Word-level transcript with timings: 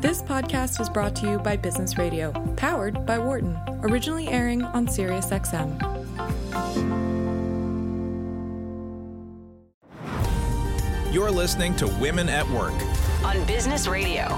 This 0.00 0.22
podcast 0.22 0.78
is 0.78 0.90
brought 0.90 1.16
to 1.16 1.26
you 1.30 1.38
by 1.38 1.56
Business 1.56 1.96
Radio, 1.96 2.30
powered 2.56 3.06
by 3.06 3.18
Wharton, 3.18 3.56
originally 3.80 4.28
airing 4.28 4.62
on 4.62 4.86
SiriusXM. 4.86 5.82
You're 11.12 11.30
listening 11.30 11.74
to 11.76 11.86
Women 11.98 12.28
at 12.28 12.46
Work 12.50 12.74
on 13.24 13.42
Business 13.46 13.88
Radio. 13.88 14.28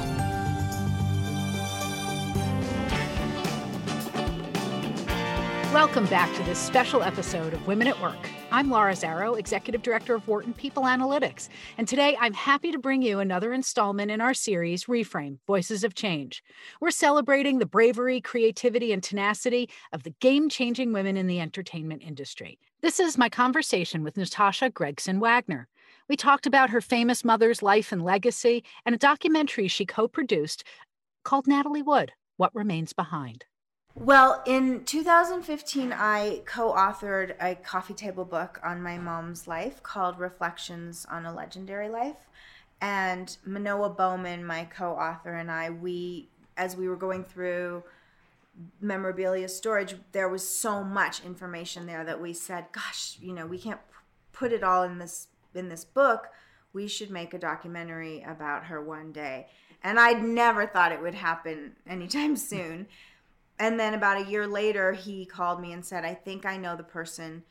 Welcome 5.75 6.07
back 6.07 6.33
to 6.37 6.43
this 6.45 6.59
special 6.59 7.03
episode 7.03 7.53
of 7.53 7.67
Women 7.67 7.89
at 7.89 8.01
Work. 8.01 8.31
I'm 8.51 8.71
Laura 8.71 8.95
Zarrow, 8.95 9.39
Executive 9.39 9.83
Director 9.83 10.15
of 10.15 10.27
Wharton 10.27 10.55
People 10.55 10.85
Analytics. 10.85 11.51
And 11.77 11.87
today 11.87 12.17
I'm 12.19 12.33
happy 12.33 12.73
to 12.73 12.79
bring 12.79 13.03
you 13.03 13.21
another 13.21 13.53
installment 13.53 14.11
in 14.11 14.23
our 14.23 14.33
series, 14.33 14.87
Reframe 14.87 15.37
Voices 15.47 15.85
of 15.85 15.95
Change. 15.95 16.43
We're 16.81 16.91
celebrating 16.91 17.59
the 17.59 17.67
bravery, 17.67 18.23
creativity, 18.23 18.91
and 18.91 19.03
tenacity 19.03 19.69
of 19.93 20.03
the 20.03 20.15
game 20.21 20.49
changing 20.49 20.95
women 20.95 21.19
in 21.19 21.27
the 21.27 21.41
entertainment 21.41 22.03
industry. 22.03 22.59
This 22.81 22.99
is 22.99 23.19
my 23.19 23.29
conversation 23.29 24.03
with 24.03 24.17
Natasha 24.17 24.71
Gregson 24.71 25.21
Wagner. 25.21 25.69
We 26.09 26.17
talked 26.17 26.47
about 26.47 26.71
her 26.71 26.81
famous 26.81 27.27
mother's 27.27 27.63
life 27.63 27.93
and 27.93 28.03
legacy 28.03 28.65
and 28.87 28.95
a 28.95 28.99
documentary 28.99 29.69
she 29.69 29.85
co 29.85 30.09
produced 30.09 30.65
called 31.23 31.47
Natalie 31.47 31.83
Wood 31.83 32.13
What 32.39 32.55
Remains 32.55 32.95
Behind. 32.95 33.45
Well, 34.01 34.43
in 34.47 34.85
2015, 34.85 35.93
I 35.93 36.43
co 36.47 36.73
authored 36.73 37.35
a 37.41 37.57
coffee 37.57 37.95
table 37.95 38.25
book 38.25 38.61
on 38.63 38.81
my 38.81 38.97
mom's 38.97 39.49
life 39.49 39.83
called 39.83 40.21
Reflections 40.21 41.05
on 41.11 41.27
a 41.27 41.35
Legendary 41.35 41.89
Life. 41.89 42.29
And 42.81 43.37
Manoah 43.45 43.91
Bowman, 43.91 44.45
my 44.45 44.65
co 44.67 44.93
author, 44.93 45.35
and 45.35 45.51
I, 45.51 45.71
we, 45.71 46.29
as 46.57 46.77
we 46.77 46.89
were 46.89 46.97
going 46.97 47.25
through 47.25 47.83
memorabilia 48.81 49.49
storage, 49.49 49.97
there 50.13 50.29
was 50.29 50.49
so 50.49 50.85
much 50.85 51.25
information 51.25 51.87
there 51.87 52.05
that 52.05 52.21
we 52.21 52.33
said, 52.33 52.67
gosh, 52.71 53.19
you 53.21 53.33
know, 53.33 53.47
we 53.47 53.59
can't 53.59 53.81
put 54.33 54.53
it 54.53 54.63
all 54.63 54.85
in 54.85 54.99
this 54.99 55.27
in 55.57 55.69
this 55.69 55.85
book. 55.85 56.29
We 56.73 56.87
should 56.87 57.11
make 57.11 57.35
a 57.35 57.39
documentary 57.39 58.23
about 58.23 58.67
her 58.67 58.81
one 58.81 59.11
day. 59.11 59.49
And 59.83 59.99
I'd 59.99 60.23
never 60.23 60.67
thought 60.67 60.93
it 60.93 61.03
would 61.03 61.15
happen 61.15 61.73
anytime 61.85 62.37
soon 62.37 62.87
and 63.59 63.79
then 63.79 63.95
about 63.95 64.21
a 64.21 64.31
year 64.31 64.47
later 64.47 64.93
he 64.93 65.25
called 65.25 65.61
me 65.61 65.73
and 65.73 65.85
said 65.85 66.05
i 66.05 66.15
think 66.15 66.47
i 66.47 66.57
know 66.57 66.77
the 66.77 66.83
person 66.83 67.43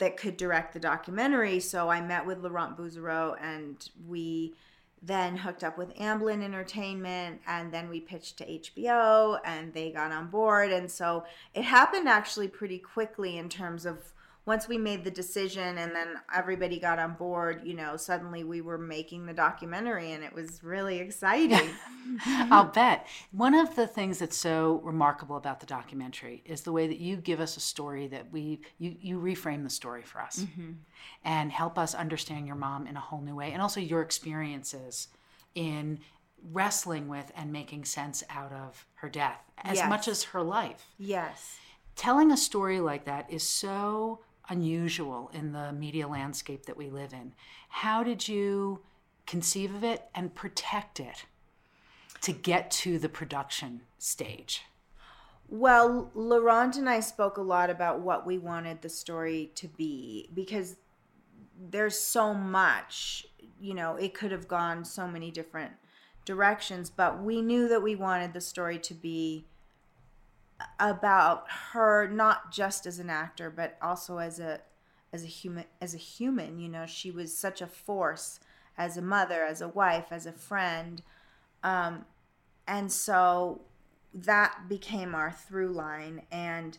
that 0.00 0.16
could 0.16 0.36
direct 0.36 0.72
the 0.74 0.80
documentary. 0.80 1.60
So 1.60 1.88
i 1.88 2.00
met 2.00 2.26
with 2.26 2.42
laurent 2.42 2.76
bouzereau 2.76 3.36
and 3.40 3.88
we 4.08 4.54
then 5.02 5.36
hooked 5.36 5.62
up 5.62 5.78
with 5.78 5.94
amblin 5.96 6.42
entertainment 6.42 7.40
and 7.46 7.72
then 7.72 7.88
we 7.88 8.00
pitched 8.00 8.36
to 8.38 8.44
hbo 8.44 9.38
and 9.44 9.72
they 9.72 9.92
got 9.92 10.10
on 10.10 10.28
board. 10.28 10.72
And 10.72 10.90
so 10.90 11.24
it 11.54 11.62
happened 11.62 12.08
actually 12.08 12.48
pretty 12.48 12.78
quickly 12.78 13.38
in 13.38 13.48
terms 13.48 13.86
of 13.86 14.12
once 14.50 14.66
we 14.66 14.76
made 14.76 15.04
the 15.04 15.10
decision 15.12 15.78
and 15.78 15.94
then 15.94 16.08
everybody 16.34 16.80
got 16.80 16.98
on 16.98 17.14
board, 17.14 17.60
you 17.62 17.72
know, 17.72 17.96
suddenly 17.96 18.42
we 18.42 18.60
were 18.60 18.76
making 18.76 19.24
the 19.24 19.32
documentary 19.32 20.10
and 20.10 20.24
it 20.24 20.34
was 20.34 20.60
really 20.64 20.98
exciting. 20.98 21.70
I'll 22.26 22.64
bet. 22.64 23.06
One 23.30 23.54
of 23.54 23.76
the 23.76 23.86
things 23.86 24.18
that's 24.18 24.36
so 24.36 24.80
remarkable 24.82 25.36
about 25.36 25.60
the 25.60 25.66
documentary 25.66 26.42
is 26.44 26.62
the 26.62 26.72
way 26.72 26.88
that 26.88 26.98
you 26.98 27.14
give 27.16 27.38
us 27.38 27.56
a 27.56 27.60
story 27.60 28.08
that 28.08 28.32
we 28.32 28.62
you 28.78 28.96
you 29.00 29.20
reframe 29.20 29.62
the 29.62 29.70
story 29.70 30.02
for 30.02 30.20
us 30.20 30.40
mm-hmm. 30.40 30.72
and 31.22 31.52
help 31.52 31.78
us 31.78 31.94
understand 31.94 32.48
your 32.48 32.56
mom 32.56 32.88
in 32.88 32.96
a 32.96 33.00
whole 33.00 33.20
new 33.20 33.36
way 33.36 33.52
and 33.52 33.62
also 33.62 33.78
your 33.78 34.02
experiences 34.02 35.06
in 35.54 36.00
wrestling 36.50 37.06
with 37.06 37.30
and 37.36 37.52
making 37.52 37.84
sense 37.84 38.24
out 38.28 38.52
of 38.52 38.84
her 38.94 39.08
death 39.08 39.44
as 39.58 39.76
yes. 39.76 39.88
much 39.88 40.08
as 40.08 40.24
her 40.24 40.42
life. 40.42 40.88
Yes. 40.98 41.56
Telling 41.94 42.32
a 42.32 42.36
story 42.36 42.80
like 42.80 43.04
that 43.04 43.30
is 43.30 43.44
so 43.44 44.22
unusual 44.50 45.30
in 45.32 45.52
the 45.52 45.72
media 45.72 46.06
landscape 46.06 46.66
that 46.66 46.76
we 46.76 46.90
live 46.90 47.12
in. 47.12 47.32
How 47.68 48.02
did 48.02 48.28
you 48.28 48.80
conceive 49.26 49.74
of 49.74 49.84
it 49.84 50.08
and 50.14 50.34
protect 50.34 51.00
it 51.00 51.24
to 52.20 52.32
get 52.32 52.70
to 52.70 52.98
the 52.98 53.08
production 53.08 53.82
stage? 53.98 54.62
Well, 55.48 56.10
Laurent 56.14 56.76
and 56.76 56.88
I 56.88 57.00
spoke 57.00 57.36
a 57.36 57.42
lot 57.42 57.70
about 57.70 58.00
what 58.00 58.26
we 58.26 58.38
wanted 58.38 58.82
the 58.82 58.88
story 58.88 59.50
to 59.54 59.68
be 59.68 60.28
because 60.34 60.76
there's 61.70 61.98
so 61.98 62.34
much, 62.34 63.26
you 63.60 63.74
know, 63.74 63.96
it 63.96 64.14
could 64.14 64.32
have 64.32 64.48
gone 64.48 64.84
so 64.84 65.06
many 65.08 65.30
different 65.30 65.72
directions, 66.24 66.90
but 66.90 67.22
we 67.22 67.42
knew 67.42 67.68
that 67.68 67.82
we 67.82 67.96
wanted 67.96 68.32
the 68.32 68.40
story 68.40 68.78
to 68.78 68.94
be 68.94 69.46
about 70.78 71.44
her 71.72 72.08
not 72.08 72.52
just 72.52 72.86
as 72.86 72.98
an 72.98 73.08
actor 73.08 73.50
but 73.50 73.76
also 73.80 74.18
as 74.18 74.38
a 74.38 74.60
as 75.12 75.24
a 75.24 75.26
human 75.26 75.64
as 75.80 75.94
a 75.94 75.98
human 75.98 76.58
you 76.58 76.68
know 76.68 76.86
she 76.86 77.10
was 77.10 77.36
such 77.36 77.60
a 77.62 77.66
force 77.66 78.40
as 78.80 78.96
a 78.96 79.02
mother 79.02 79.44
as 79.44 79.60
a 79.60 79.68
wife 79.68 80.06
as 80.10 80.24
a 80.24 80.32
friend. 80.32 81.02
Um, 81.62 82.06
and 82.66 82.90
so 82.90 83.60
that 84.14 84.68
became 84.70 85.14
our 85.14 85.30
through 85.30 85.72
line. 85.72 86.22
And 86.32 86.78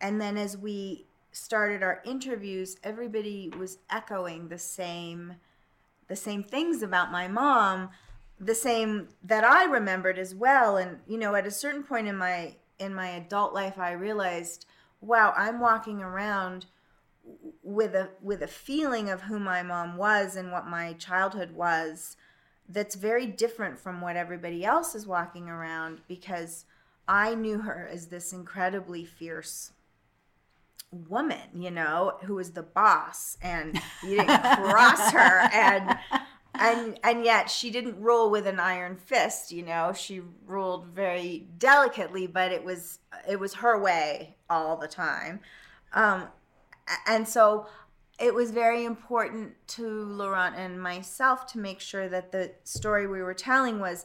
and 0.00 0.20
then 0.20 0.36
as 0.36 0.56
we 0.56 1.06
started 1.32 1.82
our 1.82 2.00
interviews 2.04 2.76
everybody 2.84 3.52
was 3.58 3.78
echoing 3.90 4.48
the 4.48 4.58
same 4.58 5.34
the 6.06 6.14
same 6.14 6.44
things 6.44 6.80
about 6.80 7.10
my 7.10 7.26
mom 7.26 7.90
the 8.38 8.54
same 8.54 9.08
that 9.24 9.42
I 9.42 9.64
remembered 9.64 10.16
as 10.16 10.32
well. 10.32 10.76
And 10.76 11.00
you 11.08 11.18
know 11.18 11.34
at 11.34 11.46
a 11.46 11.50
certain 11.50 11.82
point 11.82 12.06
in 12.06 12.16
my 12.16 12.54
in 12.78 12.94
my 12.94 13.08
adult 13.08 13.52
life 13.54 13.78
I 13.78 13.92
realized, 13.92 14.66
wow, 15.00 15.32
I'm 15.36 15.60
walking 15.60 16.00
around 16.00 16.66
with 17.62 17.94
a 17.94 18.10
with 18.20 18.42
a 18.42 18.46
feeling 18.46 19.08
of 19.08 19.22
who 19.22 19.38
my 19.38 19.62
mom 19.62 19.96
was 19.96 20.36
and 20.36 20.52
what 20.52 20.66
my 20.66 20.92
childhood 20.94 21.52
was 21.52 22.16
that's 22.68 22.94
very 22.94 23.26
different 23.26 23.78
from 23.78 24.00
what 24.00 24.16
everybody 24.16 24.64
else 24.64 24.94
is 24.94 25.06
walking 25.06 25.48
around 25.48 26.00
because 26.06 26.66
I 27.06 27.34
knew 27.34 27.60
her 27.60 27.88
as 27.90 28.08
this 28.08 28.32
incredibly 28.32 29.04
fierce 29.04 29.72
woman, 30.90 31.40
you 31.54 31.70
know, 31.70 32.18
who 32.22 32.36
was 32.36 32.52
the 32.52 32.62
boss 32.62 33.36
and 33.42 33.80
you 34.02 34.16
didn't 34.16 34.40
cross 34.40 35.12
her. 35.12 35.48
And 35.52 35.98
and 36.54 36.98
and 37.02 37.24
yet 37.24 37.50
she 37.50 37.70
didn't 37.70 38.00
rule 38.00 38.30
with 38.30 38.46
an 38.46 38.60
iron 38.60 38.96
fist 38.96 39.52
you 39.52 39.62
know? 39.62 39.92
She 39.92 40.22
ruled 40.46 40.86
very 40.86 41.46
delicately 41.58 42.26
but 42.26 42.52
it 42.52 42.64
was 42.64 42.98
it 43.28 43.38
was 43.38 43.54
her 43.54 43.78
way 43.80 44.36
all 44.48 44.76
the 44.76 44.88
time. 44.88 45.40
Um, 45.92 46.28
and 47.06 47.26
so 47.26 47.66
it 48.18 48.34
was 48.34 48.50
very 48.50 48.84
important 48.84 49.54
to 49.66 50.04
laurent 50.04 50.56
and 50.56 50.80
myself 50.80 51.46
to 51.48 51.58
make 51.58 51.80
sure 51.80 52.08
that 52.08 52.30
the 52.30 52.52
story 52.62 53.06
we 53.06 53.22
were 53.22 53.34
telling 53.34 53.80
was 53.80 54.04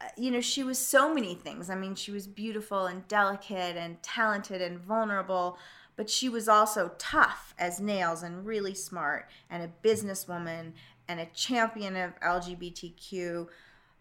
uh, 0.00 0.06
you 0.16 0.30
know 0.30 0.40
she 0.40 0.62
was 0.62 0.78
so 0.78 1.12
many 1.12 1.34
things. 1.34 1.70
I 1.70 1.74
mean 1.74 1.94
she 1.94 2.10
was 2.10 2.26
beautiful 2.26 2.86
and 2.86 3.06
delicate 3.08 3.76
and 3.76 4.02
talented 4.02 4.60
and 4.60 4.78
vulnerable 4.78 5.58
but 5.96 6.10
she 6.10 6.28
was 6.28 6.46
also 6.46 6.92
tough 6.98 7.54
as 7.58 7.80
nails 7.80 8.22
and 8.22 8.46
really 8.46 8.74
smart 8.74 9.28
and 9.48 9.62
a 9.62 9.86
businesswoman 9.86 10.72
and 11.08 11.20
a 11.20 11.26
champion 11.26 11.96
of 11.96 12.18
LGBTQ 12.20 13.48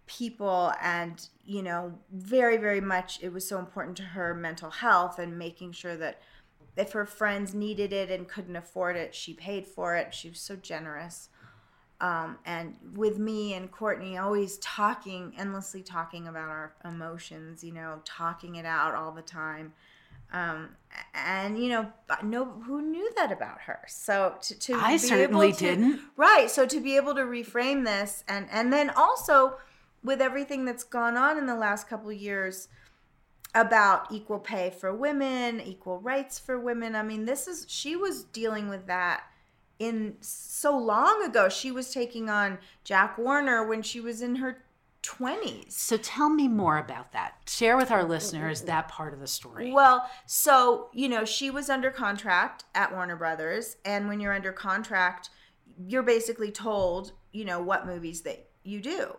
people. 0.08 0.74
And 0.82 1.28
you 1.46 1.62
know 1.62 1.94
very 2.12 2.58
very 2.58 2.82
much 2.82 3.20
it 3.22 3.32
was 3.32 3.48
so 3.48 3.60
important 3.60 3.96
to 3.98 4.04
her 4.04 4.34
mental 4.34 4.70
health 4.70 5.20
and 5.20 5.38
making 5.38 5.72
sure 5.72 5.96
that 5.96 6.22
if 6.76 6.92
her 6.92 7.06
friends 7.06 7.54
needed 7.54 7.94
it 7.94 8.10
and 8.10 8.28
couldn't 8.28 8.56
afford 8.56 8.98
it 8.98 9.16
she 9.16 9.34
paid 9.34 9.68
for 9.68 9.96
it. 9.96 10.14
She 10.14 10.30
was 10.30 10.40
so 10.40 10.56
generous. 10.56 11.30
Um, 12.02 12.40
and 12.46 12.76
with 12.94 13.18
me 13.20 13.54
and 13.54 13.72
courtney 13.72 14.18
always 14.18 14.58
talking 14.58 15.34
endlessly 15.38 15.82
talking 15.82 16.28
about 16.28 16.50
our 16.50 16.76
emotions 16.84 17.64
you 17.64 17.72
know 17.72 18.02
talking 18.04 18.56
it 18.56 18.66
out 18.66 18.96
all 18.96 19.14
the 19.14 19.22
time 19.22 19.72
um, 20.32 20.70
and 21.14 21.62
you 21.62 21.70
know, 21.70 21.92
no, 22.24 22.46
who 22.46 22.82
knew 22.82 23.10
that 23.16 23.32
about 23.32 23.62
her? 23.62 23.80
So 23.88 24.36
to, 24.42 24.60
to 24.60 24.74
I 24.74 24.98
certainly 24.98 25.52
to, 25.54 25.60
didn't. 25.60 26.02
Right. 26.18 26.50
So 26.50 26.66
to 26.66 26.80
be 26.80 26.96
able 26.96 27.16
to 27.16 27.22
reframe 27.22 27.86
this, 27.86 28.24
and 28.28 28.48
and 28.52 28.72
then 28.72 28.90
also 28.92 29.58
with 30.04 30.22
everything 30.22 30.66
that's 30.66 30.84
gone 30.84 31.18
on 31.18 31.38
in 31.38 31.46
the 31.46 31.56
last 31.56 31.88
couple 31.88 32.10
of 32.10 32.18
years 32.18 32.68
about 33.54 34.12
equal 34.12 34.40
pay 34.40 34.70
for 34.70 34.94
women, 34.94 35.62
equal 35.62 36.00
rights 36.00 36.38
for 36.38 36.60
women. 36.60 36.96
I 36.96 37.04
mean, 37.04 37.26
this 37.26 37.48
is 37.48 37.66
she 37.68 37.96
was 37.96 38.26
dealing 38.26 38.68
with 38.68 38.88
that 38.88 39.24
in 39.80 40.16
so 40.22 40.78
long 40.78 41.24
ago. 41.24 41.50
She 41.50 41.72
was 41.72 41.92
taking 41.92 42.30
on 42.30 42.60
Jack 42.84 43.18
Warner 43.18 43.66
when 43.66 43.82
she 43.82 44.00
was 44.00 44.22
in 44.22 44.38
her 44.38 44.65
20s. 45.06 45.72
So 45.72 45.98
tell 45.98 46.30
me 46.30 46.48
more 46.48 46.78
about 46.78 47.12
that. 47.14 47.36
Share 47.48 47.78
with 47.78 47.92
our 47.92 48.04
listeners 48.04 48.62
that 48.64 48.88
part 48.88 49.14
of 49.14 49.20
the 49.20 49.28
story. 49.28 49.72
Well, 49.72 50.10
so, 50.26 50.90
you 50.94 51.08
know, 51.10 51.26
she 51.26 51.50
was 51.50 51.70
under 51.70 51.92
contract 51.92 52.64
at 52.74 52.92
Warner 52.94 53.16
Brothers. 53.16 53.78
And 53.86 54.08
when 54.08 54.20
you're 54.20 54.34
under 54.34 54.52
contract, 54.52 55.30
you're 55.88 56.04
basically 56.04 56.52
told, 56.52 57.12
you 57.32 57.46
know, 57.46 57.62
what 57.62 57.86
movies 57.86 58.22
that 58.22 58.50
you 58.64 58.82
do. 58.82 59.16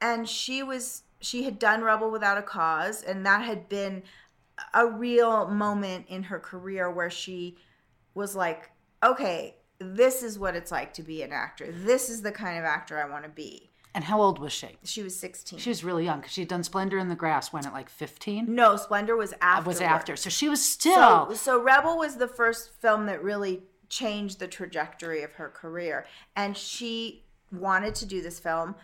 and 0.00 0.28
she 0.28 0.62
was 0.62 1.02
she 1.20 1.44
had 1.44 1.58
done 1.58 1.82
Rebel 1.82 2.10
Without 2.10 2.36
a 2.36 2.42
Cause, 2.42 3.02
and 3.02 3.24
that 3.24 3.42
had 3.42 3.68
been 3.68 4.02
a 4.74 4.86
real 4.86 5.48
moment 5.48 6.06
in 6.08 6.24
her 6.24 6.38
career 6.38 6.90
where 6.90 7.08
she 7.10 7.56
was 8.14 8.36
like, 8.36 8.70
okay, 9.02 9.56
this 9.78 10.22
is 10.22 10.38
what 10.38 10.54
it's 10.54 10.70
like 10.70 10.92
to 10.94 11.02
be 11.02 11.22
an 11.22 11.32
actor. 11.32 11.72
This 11.72 12.10
is 12.10 12.20
the 12.22 12.30
kind 12.32 12.58
of 12.58 12.64
actor 12.64 12.98
I 13.02 13.08
want 13.10 13.24
to 13.24 13.30
be. 13.30 13.70
And 13.94 14.02
how 14.04 14.20
old 14.20 14.40
was 14.40 14.52
she? 14.52 14.76
She 14.82 15.04
was 15.04 15.18
16. 15.18 15.60
She 15.60 15.68
was 15.68 15.84
really 15.84 16.04
young 16.04 16.18
because 16.18 16.32
she'd 16.32 16.48
done 16.48 16.64
Splendor 16.64 16.98
in 16.98 17.08
the 17.08 17.14
Grass 17.14 17.52
when 17.52 17.64
at 17.64 17.72
like 17.72 17.88
15. 17.88 18.52
no, 18.52 18.76
Splendor 18.76 19.16
was 19.16 19.32
uh, 19.34 19.36
after. 19.40 19.68
Was 19.68 19.80
after. 19.80 20.16
So 20.16 20.30
she 20.30 20.48
was 20.48 20.64
still. 20.64 21.28
So, 21.30 21.34
so 21.34 21.62
Rebel 21.62 21.96
was 21.96 22.16
the 22.16 22.26
first 22.26 22.70
film 22.80 23.06
that 23.06 23.22
really 23.22 23.62
changed 23.88 24.40
the 24.40 24.48
trajectory 24.48 25.22
of 25.22 25.34
her 25.34 25.48
career. 25.48 26.06
And 26.34 26.56
she 26.56 27.24
wanted 27.52 27.94
to 27.96 28.06
do 28.06 28.20
this 28.20 28.40
film. 28.40 28.74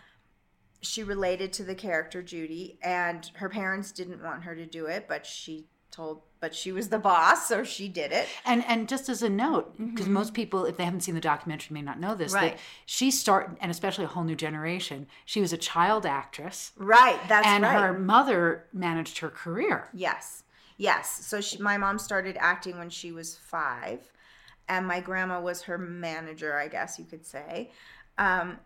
She 0.79 1.03
related 1.03 1.51
to 1.53 1.63
the 1.63 1.75
character 1.75 2.23
Judy, 2.23 2.79
and 2.81 3.29
her 3.35 3.49
parents 3.49 3.91
didn't 3.91 4.23
want 4.23 4.43
her 4.43 4.55
to 4.55 4.65
do 4.65 4.85
it, 4.85 5.05
but 5.07 5.25
she 5.25 5.67
told, 5.91 6.21
but 6.41 6.55
she 6.55 6.71
was 6.71 6.89
the 6.89 6.97
boss, 6.97 7.47
so 7.47 7.63
she 7.63 7.87
did 7.87 8.11
it. 8.11 8.27
And 8.43 8.65
and 8.65 8.89
just 8.89 9.07
as 9.07 9.21
a 9.21 9.29
note, 9.29 9.77
because 9.77 10.09
most 10.09 10.33
people, 10.33 10.65
if 10.65 10.75
they 10.75 10.83
haven't 10.83 11.01
seen 11.01 11.15
the 11.15 11.21
documentary, 11.21 11.73
may 11.73 11.83
not 11.83 11.99
know 11.99 12.15
this. 12.15 12.33
Right. 12.33 12.53
That 12.53 12.59
she 12.85 13.11
started, 13.11 13.57
and 13.61 13.71
especially 13.71 14.05
a 14.05 14.07
whole 14.07 14.23
new 14.23 14.35
generation. 14.35 15.07
She 15.23 15.39
was 15.39 15.53
a 15.53 15.57
child 15.57 16.05
actress, 16.05 16.71
Right, 16.75 17.19
that's 17.29 17.47
and 17.47 17.63
right. 17.63 17.75
And 17.75 17.85
her 17.85 17.93
mother 17.99 18.65
managed 18.73 19.19
her 19.19 19.29
career. 19.29 19.87
Yes. 19.93 20.43
Yes. 20.77 21.25
So 21.25 21.39
she, 21.41 21.59
my 21.59 21.77
mom 21.77 21.99
started 21.99 22.35
acting 22.39 22.79
when 22.79 22.89
she 22.89 23.11
was 23.11 23.37
five, 23.37 24.11
and 24.67 24.87
my 24.87 24.99
grandma 24.99 25.39
was 25.39 25.61
her 25.63 25.77
manager, 25.77 26.57
I 26.57 26.67
guess 26.67 26.97
you 26.97 27.05
could 27.05 27.25
say. 27.25 27.71
Um, 28.17 28.57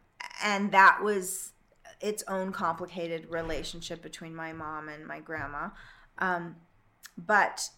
and 0.41 0.71
that 0.71 1.03
was 1.03 1.51
its 1.99 2.23
own 2.29 2.53
complicated 2.53 3.29
relationship 3.29 4.01
between 4.01 4.33
my 4.33 4.53
mom 4.53 4.87
and 4.87 5.05
my 5.05 5.19
grandma. 5.19 5.69
Um, 6.19 6.55
but 7.17 7.69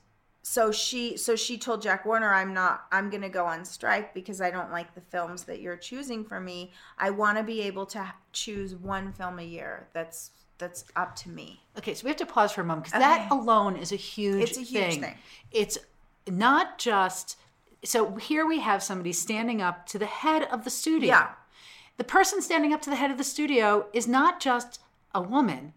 so 0.49 0.71
she 0.71 1.17
so 1.17 1.35
she 1.35 1.57
told 1.57 1.81
Jack 1.81 2.05
Warner 2.05 2.33
I'm 2.33 2.53
not 2.53 2.85
I'm 2.91 3.09
going 3.09 3.21
to 3.21 3.29
go 3.29 3.45
on 3.45 3.65
strike 3.65 4.13
because 4.13 4.39
I 4.39 4.49
don't 4.49 4.71
like 4.71 4.95
the 4.95 5.01
films 5.01 5.43
that 5.43 5.59
you're 5.59 5.75
choosing 5.75 6.23
for 6.23 6.39
me. 6.39 6.71
I 6.97 7.09
want 7.09 7.37
to 7.37 7.43
be 7.43 7.61
able 7.63 7.85
to 7.87 8.13
choose 8.31 8.73
one 8.73 9.11
film 9.11 9.39
a 9.39 9.43
year 9.43 9.89
that's 9.91 10.31
that's 10.57 10.85
up 10.95 11.17
to 11.17 11.29
me. 11.29 11.61
Okay, 11.77 11.93
so 11.93 12.05
we 12.05 12.09
have 12.09 12.17
to 12.17 12.25
pause 12.25 12.53
for 12.53 12.61
a 12.61 12.63
moment 12.63 12.85
because 12.85 13.01
that 13.01 13.29
alone 13.29 13.75
is 13.75 13.91
a 13.91 13.97
huge 13.97 14.49
It's 14.49 14.57
a 14.57 14.61
huge 14.61 14.99
thing. 14.99 15.15
It's 15.51 15.77
not 16.29 16.77
just 16.77 17.37
so 17.83 18.15
here 18.15 18.45
we 18.45 18.61
have 18.61 18.81
somebody 18.81 19.11
standing 19.11 19.61
up 19.61 19.85
to 19.87 19.99
the 19.99 20.05
head 20.05 20.43
of 20.43 20.63
the 20.63 20.69
studio. 20.69 21.09
Yeah. 21.09 21.29
The 21.97 22.05
person 22.05 22.41
standing 22.41 22.71
up 22.71 22.81
to 22.83 22.89
the 22.89 22.95
head 22.95 23.11
of 23.11 23.17
the 23.17 23.23
studio 23.25 23.87
is 23.91 24.07
not 24.07 24.39
just 24.39 24.79
a 25.13 25.21
woman. 25.21 25.73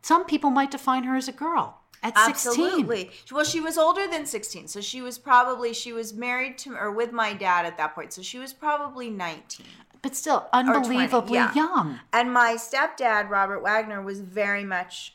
Some 0.00 0.24
people 0.24 0.50
might 0.50 0.72
define 0.72 1.04
her 1.04 1.14
as 1.14 1.28
a 1.28 1.32
girl 1.32 1.81
at 2.02 2.16
16. 2.18 2.30
Absolutely. 2.30 3.10
Well, 3.30 3.44
she 3.44 3.60
was 3.60 3.78
older 3.78 4.06
than 4.08 4.26
16. 4.26 4.68
So 4.68 4.80
she 4.80 5.02
was 5.02 5.18
probably 5.18 5.72
she 5.72 5.92
was 5.92 6.12
married 6.12 6.58
to 6.58 6.74
or 6.74 6.90
with 6.90 7.12
my 7.12 7.32
dad 7.32 7.64
at 7.64 7.76
that 7.78 7.94
point. 7.94 8.12
So 8.12 8.22
she 8.22 8.38
was 8.38 8.52
probably 8.52 9.08
19. 9.08 9.66
But 10.02 10.16
still 10.16 10.48
20, 10.52 10.68
unbelievably 10.70 11.34
yeah. 11.34 11.54
young. 11.54 12.00
And 12.12 12.32
my 12.32 12.56
stepdad, 12.58 13.30
Robert 13.30 13.62
Wagner, 13.62 14.02
was 14.02 14.20
very 14.20 14.64
much 14.64 15.14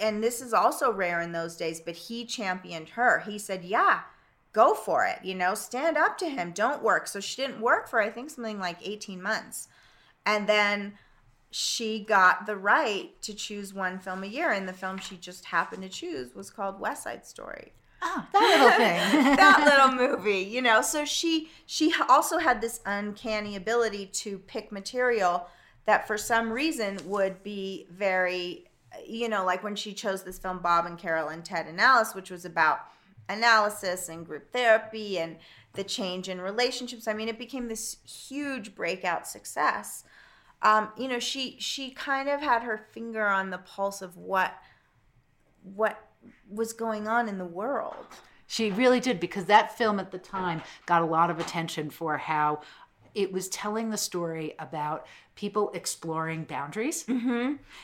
and 0.00 0.22
this 0.22 0.40
is 0.40 0.52
also 0.52 0.92
rare 0.92 1.20
in 1.20 1.32
those 1.32 1.56
days, 1.56 1.80
but 1.80 1.96
he 1.96 2.24
championed 2.24 2.90
her. 2.90 3.20
He 3.26 3.38
said, 3.38 3.64
"Yeah, 3.64 4.02
go 4.52 4.74
for 4.74 5.04
it. 5.04 5.24
You 5.24 5.34
know, 5.34 5.54
stand 5.54 5.96
up 5.96 6.16
to 6.18 6.28
him. 6.28 6.52
Don't 6.52 6.82
work." 6.82 7.08
So 7.08 7.20
she 7.20 7.42
didn't 7.42 7.60
work 7.60 7.88
for 7.88 8.00
I 8.00 8.10
think 8.10 8.30
something 8.30 8.60
like 8.60 8.78
18 8.86 9.20
months. 9.20 9.68
And 10.24 10.48
then 10.48 10.98
she 11.50 12.00
got 12.00 12.46
the 12.46 12.56
right 12.56 13.20
to 13.22 13.32
choose 13.34 13.72
one 13.72 13.98
film 13.98 14.22
a 14.22 14.26
year 14.26 14.50
and 14.50 14.68
the 14.68 14.72
film 14.72 14.98
she 14.98 15.16
just 15.16 15.46
happened 15.46 15.82
to 15.82 15.88
choose 15.88 16.34
was 16.34 16.50
called 16.50 16.80
West 16.80 17.04
Side 17.04 17.26
Story. 17.26 17.72
Oh, 18.00 18.26
that 18.32 18.58
little 18.58 18.70
thing. 18.70 19.36
that 19.36 19.64
little 19.64 20.08
movie, 20.08 20.40
you 20.40 20.62
know. 20.62 20.82
So 20.82 21.04
she 21.04 21.50
she 21.66 21.92
also 22.08 22.38
had 22.38 22.60
this 22.60 22.80
uncanny 22.86 23.56
ability 23.56 24.06
to 24.06 24.38
pick 24.38 24.70
material 24.70 25.48
that 25.86 26.06
for 26.06 26.16
some 26.16 26.50
reason 26.50 26.98
would 27.06 27.42
be 27.42 27.86
very 27.90 28.64
you 29.06 29.28
know, 29.28 29.44
like 29.44 29.62
when 29.62 29.76
she 29.76 29.92
chose 29.92 30.22
this 30.22 30.38
film 30.38 30.60
Bob 30.60 30.86
and 30.86 30.98
Carol 30.98 31.28
and 31.28 31.44
Ted 31.44 31.66
and 31.66 31.80
Alice, 31.80 32.14
which 32.14 32.30
was 32.30 32.44
about 32.44 32.80
analysis 33.28 34.08
and 34.08 34.24
group 34.24 34.52
therapy 34.52 35.18
and 35.18 35.36
the 35.74 35.84
change 35.84 36.28
in 36.28 36.40
relationships. 36.40 37.06
I 37.06 37.12
mean, 37.12 37.28
it 37.28 37.38
became 37.38 37.68
this 37.68 37.98
huge 38.04 38.74
breakout 38.74 39.26
success. 39.26 40.04
Um, 40.62 40.88
you 40.96 41.08
know, 41.08 41.18
she 41.18 41.56
she 41.58 41.90
kind 41.90 42.28
of 42.28 42.40
had 42.40 42.62
her 42.62 42.78
finger 42.92 43.26
on 43.26 43.50
the 43.50 43.58
pulse 43.58 44.02
of 44.02 44.16
what 44.16 44.54
what 45.62 46.08
was 46.50 46.72
going 46.72 47.06
on 47.06 47.28
in 47.28 47.38
the 47.38 47.44
world. 47.44 48.06
She 48.46 48.70
really 48.70 48.98
did 48.98 49.20
because 49.20 49.44
that 49.44 49.76
film 49.76 50.00
at 50.00 50.10
the 50.10 50.18
time 50.18 50.62
got 50.86 51.02
a 51.02 51.04
lot 51.04 51.30
of 51.30 51.38
attention 51.38 51.90
for 51.90 52.16
how 52.16 52.62
it 53.14 53.32
was 53.32 53.48
telling 53.48 53.90
the 53.90 53.96
story 53.96 54.54
about 54.58 55.06
people 55.34 55.70
exploring 55.74 56.44
boundaries. 56.44 57.04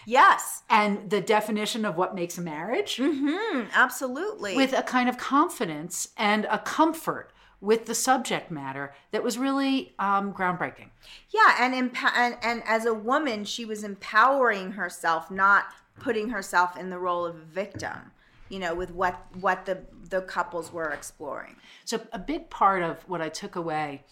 Yes, 0.06 0.62
and 0.70 1.10
the 1.10 1.20
definition 1.20 1.84
of 1.84 1.96
what 1.96 2.14
makes 2.14 2.38
a 2.38 2.40
marriage. 2.40 2.96
Mm, 2.96 3.68
absolutely. 3.74 4.56
with 4.56 4.72
a 4.72 4.82
kind 4.82 5.08
of 5.08 5.18
confidence 5.18 6.08
and 6.16 6.46
a 6.50 6.58
comfort 6.58 7.30
with 7.60 7.86
the 7.86 7.94
subject 7.94 8.50
matter 8.50 8.92
that 9.10 9.22
was 9.22 9.38
really 9.38 9.94
um, 9.98 10.32
groundbreaking. 10.32 10.90
yeah, 11.30 11.56
and, 11.60 11.72
empa- 11.74 12.12
and 12.16 12.36
and 12.42 12.62
as 12.66 12.84
a 12.86 12.94
woman, 12.94 13.44
she 13.44 13.64
was 13.64 13.82
empowering 13.84 14.72
herself, 14.72 15.30
not 15.30 15.64
putting 16.00 16.28
herself 16.30 16.76
in 16.76 16.90
the 16.90 16.98
role 16.98 17.24
of 17.24 17.36
a 17.36 17.44
victim. 17.44 18.10
You 18.50 18.58
know, 18.58 18.74
with 18.74 18.90
what 18.92 19.24
what 19.40 19.64
the 19.64 19.78
the 20.10 20.20
couples 20.20 20.72
were 20.72 20.90
exploring. 20.90 21.56
So 21.84 22.00
a 22.12 22.18
big 22.18 22.50
part 22.50 22.82
of 22.82 23.02
what 23.08 23.22
I 23.22 23.30
took 23.30 23.56
away, 23.56 24.04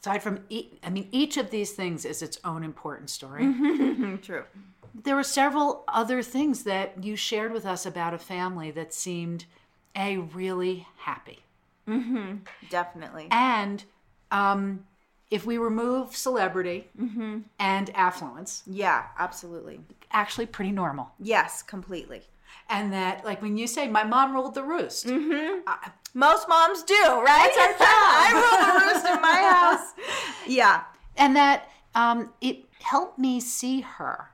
aside 0.00 0.22
from, 0.22 0.40
e- 0.48 0.78
I 0.82 0.88
mean, 0.90 1.08
each 1.12 1.36
of 1.36 1.50
these 1.50 1.72
things 1.72 2.04
is 2.06 2.22
its 2.22 2.38
own 2.44 2.64
important 2.64 3.10
story. 3.10 3.44
True. 4.22 4.44
there 4.94 5.14
were 5.14 5.22
several 5.22 5.84
other 5.88 6.22
things 6.22 6.62
that 6.64 7.04
you 7.04 7.16
shared 7.16 7.52
with 7.52 7.66
us 7.66 7.84
about 7.84 8.14
a 8.14 8.18
family 8.18 8.70
that 8.70 8.94
seemed 8.94 9.44
a 9.94 10.16
really 10.16 10.86
happy 10.98 11.40
Definitely. 12.70 13.28
and 13.30 13.84
um, 14.30 14.86
if 15.30 15.44
we 15.46 15.58
remove 15.58 16.16
celebrity 16.16 16.88
and 17.58 17.90
affluence 17.94 18.62
Yeah, 18.66 19.04
absolutely. 19.18 19.80
actually 20.12 20.46
pretty 20.46 20.72
normal 20.72 21.12
Yes, 21.18 21.62
completely. 21.62 22.22
and 22.68 22.92
that 22.92 23.24
like 23.24 23.42
when 23.42 23.56
you 23.56 23.66
say 23.66 23.88
my 23.88 24.04
mom 24.04 24.34
ruled 24.34 24.54
the 24.54 24.62
roost 24.64 25.06
Most 26.16 26.48
moms 26.48 26.84
do, 26.84 26.94
right? 26.94 27.50
That's 27.56 27.80
our. 27.80 27.86
I 27.90 28.30
rule 28.34 28.78
the 28.80 28.86
roost 28.86 29.06
in 29.06 29.20
my 29.20 29.40
house. 29.50 29.92
Yeah. 30.46 30.84
and 31.16 31.34
that 31.36 31.68
um, 31.94 32.32
it 32.40 32.64
helped 32.80 33.18
me 33.18 33.40
see 33.40 33.80
her 33.80 34.30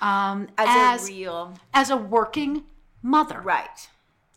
um, 0.00 0.48
As, 0.58 1.02
as 1.02 1.08
a 1.08 1.12
real 1.12 1.54
as 1.74 1.90
a 1.90 1.96
working 1.96 2.64
mother 3.02 3.40
right. 3.40 3.88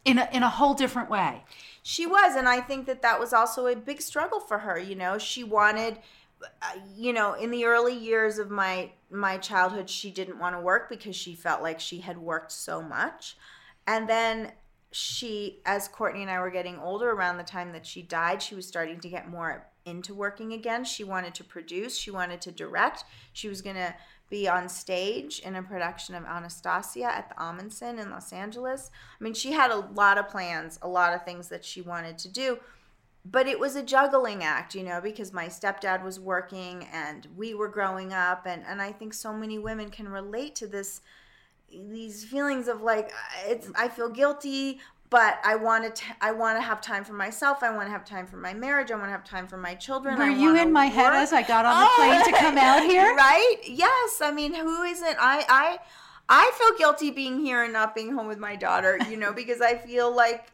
In 0.06 0.20
a, 0.20 0.30
in 0.32 0.44
a 0.44 0.50
whole 0.50 0.74
different 0.74 1.10
way 1.10 1.44
She 1.84 2.06
was, 2.08 2.36
and 2.36 2.48
I 2.48 2.62
think 2.62 2.86
that 2.86 3.02
that 3.02 3.20
was 3.20 3.34
also 3.34 3.68
a 3.68 3.76
big 3.76 4.02
struggle 4.02 4.40
for 4.40 4.60
her. 4.60 4.80
You 4.80 4.96
know, 4.96 5.18
she 5.18 5.44
wanted, 5.44 6.00
uh, 6.42 6.80
you 6.96 7.14
know, 7.14 7.34
in 7.34 7.52
the 7.52 7.66
early 7.66 7.96
years 7.96 8.40
of 8.40 8.50
my 8.50 8.92
my 9.10 9.38
childhood, 9.38 9.90
she 9.90 10.12
didn't 10.12 10.40
want 10.40 10.56
to 10.56 10.62
work 10.62 10.90
because 10.90 11.16
she 11.16 11.36
felt 11.36 11.62
like 11.62 11.80
she 11.80 12.00
had 12.00 12.18
worked 12.18 12.52
so 12.52 12.82
much, 12.82 13.38
and 13.86 14.08
then 14.10 14.52
she, 14.92 15.60
as 15.66 15.88
Courtney 15.90 16.22
and 16.22 16.32
I 16.32 16.40
were 16.40 16.50
getting 16.50 16.80
older, 16.80 17.12
around 17.12 17.38
the 17.38 17.44
time 17.44 17.74
that 17.74 17.86
she 17.86 18.02
died, 18.02 18.42
she 18.42 18.56
was 18.56 18.66
starting 18.66 19.00
to 19.02 19.10
get 19.10 19.30
more 19.30 19.68
into 19.84 20.14
working 20.16 20.54
again. 20.54 20.86
She 20.86 21.04
wanted 21.04 21.36
to 21.36 21.44
produce, 21.44 21.98
she 21.98 22.12
wanted 22.12 22.42
to 22.42 22.52
direct, 22.52 23.04
she 23.34 23.50
was 23.50 23.62
gonna 23.62 23.94
be 24.30 24.48
on 24.48 24.68
stage 24.68 25.40
in 25.40 25.56
a 25.56 25.64
production 25.64 26.16
of 26.16 26.26
Anastasia 26.26 27.06
at 27.06 27.30
the 27.30 27.36
Ahmanson 27.36 28.02
in 28.02 28.10
Los 28.10 28.34
Angeles. 28.34 28.90
I 29.20 29.24
mean, 29.24 29.34
she 29.34 29.52
had 29.52 29.72
a 29.72 29.88
lot 29.94 30.18
of 30.18 30.30
plans, 30.30 30.80
a 30.82 30.88
lot 30.88 31.14
of 31.14 31.24
things 31.24 31.50
that 31.50 31.64
she 31.64 31.82
wanted 31.82 32.18
to 32.20 32.30
do. 32.30 32.60
But 33.24 33.48
it 33.48 33.60
was 33.60 33.76
a 33.76 33.82
juggling 33.84 34.44
act, 34.44 34.76
you 34.76 34.84
know, 34.84 35.02
because 35.02 35.34
my 35.34 35.48
stepdad 35.48 36.04
was 36.04 36.20
working 36.20 36.88
and 36.92 37.28
we 37.36 37.56
were 37.56 37.68
growing 37.68 38.14
up 38.14 38.46
and 38.46 38.64
and 38.68 38.82
I 38.82 38.92
think 38.92 39.14
so 39.14 39.34
many 39.34 39.58
women 39.58 39.90
can 39.90 40.08
relate 40.08 40.56
to 40.56 40.68
this 40.68 41.02
these 41.72 42.24
feelings 42.24 42.68
of 42.68 42.82
like 42.82 43.08
uh, 43.08 43.50
it's 43.50 43.70
I 43.76 43.88
feel 43.88 44.10
guilty, 44.10 44.80
but 45.10 45.40
I 45.44 45.56
want 45.56 45.96
to 45.96 46.04
I 46.22 46.32
want 46.32 46.58
to 46.58 46.62
have 46.62 46.82
time 46.82 47.04
for 47.04 47.14
myself. 47.14 47.64
I 47.64 47.72
want 47.72 47.88
to 47.88 47.92
have 47.92 48.06
time 48.06 48.26
for 48.26 48.38
my 48.38 48.54
marriage. 48.54 48.92
I 48.92 48.96
want 48.96 49.08
to 49.08 49.12
have 49.12 49.24
time 49.24 49.48
for 49.48 49.58
my 49.58 49.76
children. 49.76 50.18
Were 50.18 50.30
you 50.30 50.56
in 50.56 50.72
my 50.72 50.86
head 50.86 51.14
as 51.14 51.32
I 51.32 51.44
got 51.44 51.66
on 51.66 51.80
the 51.80 51.88
oh, 51.90 51.96
plane 51.96 52.34
to 52.34 52.40
come 52.40 52.58
out 52.58 52.84
here? 52.90 53.16
Right? 53.16 53.58
Yes. 53.68 54.20
I 54.22 54.32
mean, 54.32 54.54
who 54.54 54.84
isn't? 54.84 55.18
I 55.20 55.46
I 55.48 55.80
I 56.28 56.52
feel 56.58 56.78
guilty 56.78 57.12
being 57.12 57.40
here 57.40 57.64
and 57.64 57.72
not 57.72 57.94
being 57.94 58.14
home 58.14 58.28
with 58.28 58.40
my 58.40 58.56
daughter. 58.56 59.00
You 59.10 59.18
know, 59.18 59.32
because 59.32 59.62
I 59.62 59.78
feel 59.78 60.14
like 60.14 60.52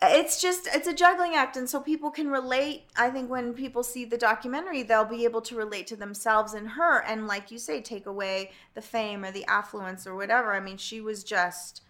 it's 0.00 0.40
just 0.40 0.68
it's 0.72 0.86
a 0.86 0.94
juggling 0.94 1.34
act 1.34 1.56
and 1.56 1.68
so 1.68 1.80
people 1.80 2.08
can 2.08 2.28
relate 2.28 2.84
i 2.96 3.10
think 3.10 3.28
when 3.28 3.52
people 3.52 3.82
see 3.82 4.04
the 4.04 4.16
documentary 4.16 4.84
they'll 4.84 5.04
be 5.04 5.24
able 5.24 5.40
to 5.40 5.56
relate 5.56 5.88
to 5.88 5.96
themselves 5.96 6.54
and 6.54 6.68
her 6.68 7.02
and 7.02 7.26
like 7.26 7.50
you 7.50 7.58
say 7.58 7.80
take 7.80 8.06
away 8.06 8.48
the 8.74 8.80
fame 8.80 9.24
or 9.24 9.32
the 9.32 9.44
affluence 9.46 10.06
or 10.06 10.14
whatever 10.14 10.54
i 10.54 10.60
mean 10.60 10.76
she 10.76 11.00
was 11.00 11.24
just 11.24 11.82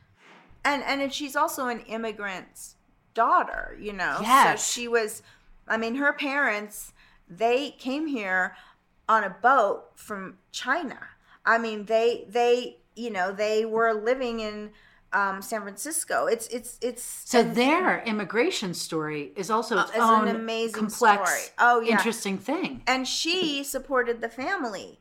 and 0.64 0.82
and 0.82 1.12
she's 1.12 1.36
also 1.36 1.66
an 1.66 1.80
immigrant's 1.80 2.76
daughter 3.14 3.76
you 3.80 3.92
know 3.92 4.18
Yes. 4.20 4.64
so 4.64 4.80
she 4.80 4.88
was 4.88 5.22
i 5.66 5.76
mean 5.76 5.96
her 5.96 6.12
parents 6.12 6.92
they 7.28 7.70
came 7.72 8.06
here 8.06 8.56
on 9.08 9.24
a 9.24 9.30
boat 9.30 9.84
from 9.96 10.38
china 10.52 10.98
i 11.44 11.58
mean 11.58 11.84
they 11.86 12.24
they 12.28 12.78
you 12.94 13.10
know 13.10 13.32
they 13.32 13.64
were 13.64 13.92
living 13.94 14.40
in 14.40 14.70
um, 15.10 15.40
San 15.40 15.62
Francisco. 15.62 16.26
It's 16.26 16.46
it's 16.48 16.76
it's 16.82 17.02
So 17.02 17.40
and- 17.40 17.54
their 17.54 18.02
immigration 18.02 18.74
story 18.74 19.32
is 19.36 19.50
also 19.50 19.78
its 19.78 19.90
Uh, 19.92 19.94
is 19.94 20.00
an 20.00 20.02
own 20.02 20.28
amazing 20.28 20.74
complex, 20.74 21.30
story. 21.30 21.54
Oh, 21.58 21.80
yeah. 21.80 21.92
interesting 21.92 22.36
thing. 22.36 22.82
and 22.86 23.08
she 23.08 23.64
supported 23.64 24.20
the 24.20 24.28
family. 24.28 25.00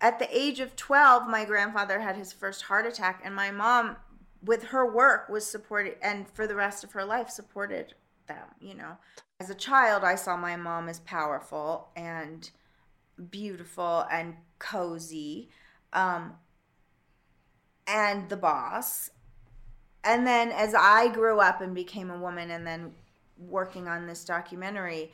At 0.00 0.20
the 0.20 0.28
age 0.30 0.60
of 0.60 0.76
12, 0.76 1.26
my 1.26 1.44
grandfather 1.44 1.98
had 1.98 2.14
his 2.14 2.32
first 2.32 2.62
heart 2.62 2.86
attack, 2.86 3.20
and 3.24 3.34
my 3.34 3.50
mom, 3.50 3.96
with 4.44 4.64
her 4.64 4.90
work, 4.90 5.28
was 5.28 5.46
supported, 5.46 5.96
and 6.02 6.28
for 6.28 6.46
the 6.46 6.54
rest 6.54 6.84
of 6.84 6.92
her 6.92 7.04
life, 7.04 7.30
supported 7.30 7.94
them. 8.26 8.46
You 8.60 8.74
know, 8.74 8.96
as 9.40 9.50
a 9.50 9.54
child, 9.54 10.04
I 10.04 10.14
saw 10.14 10.36
my 10.36 10.56
mom 10.56 10.88
as 10.88 11.00
powerful 11.00 11.88
and 11.96 12.50
beautiful 13.30 14.06
and 14.10 14.36
cozy, 14.58 15.48
um, 15.92 16.34
and 17.86 18.28
the 18.28 18.36
boss. 18.36 19.10
And 20.04 20.26
then 20.26 20.50
as 20.50 20.74
I 20.74 21.08
grew 21.08 21.40
up 21.40 21.60
and 21.60 21.74
became 21.74 22.10
a 22.10 22.18
woman, 22.18 22.50
and 22.50 22.66
then 22.66 22.92
working 23.36 23.88
on 23.88 24.06
this 24.06 24.24
documentary, 24.24 25.12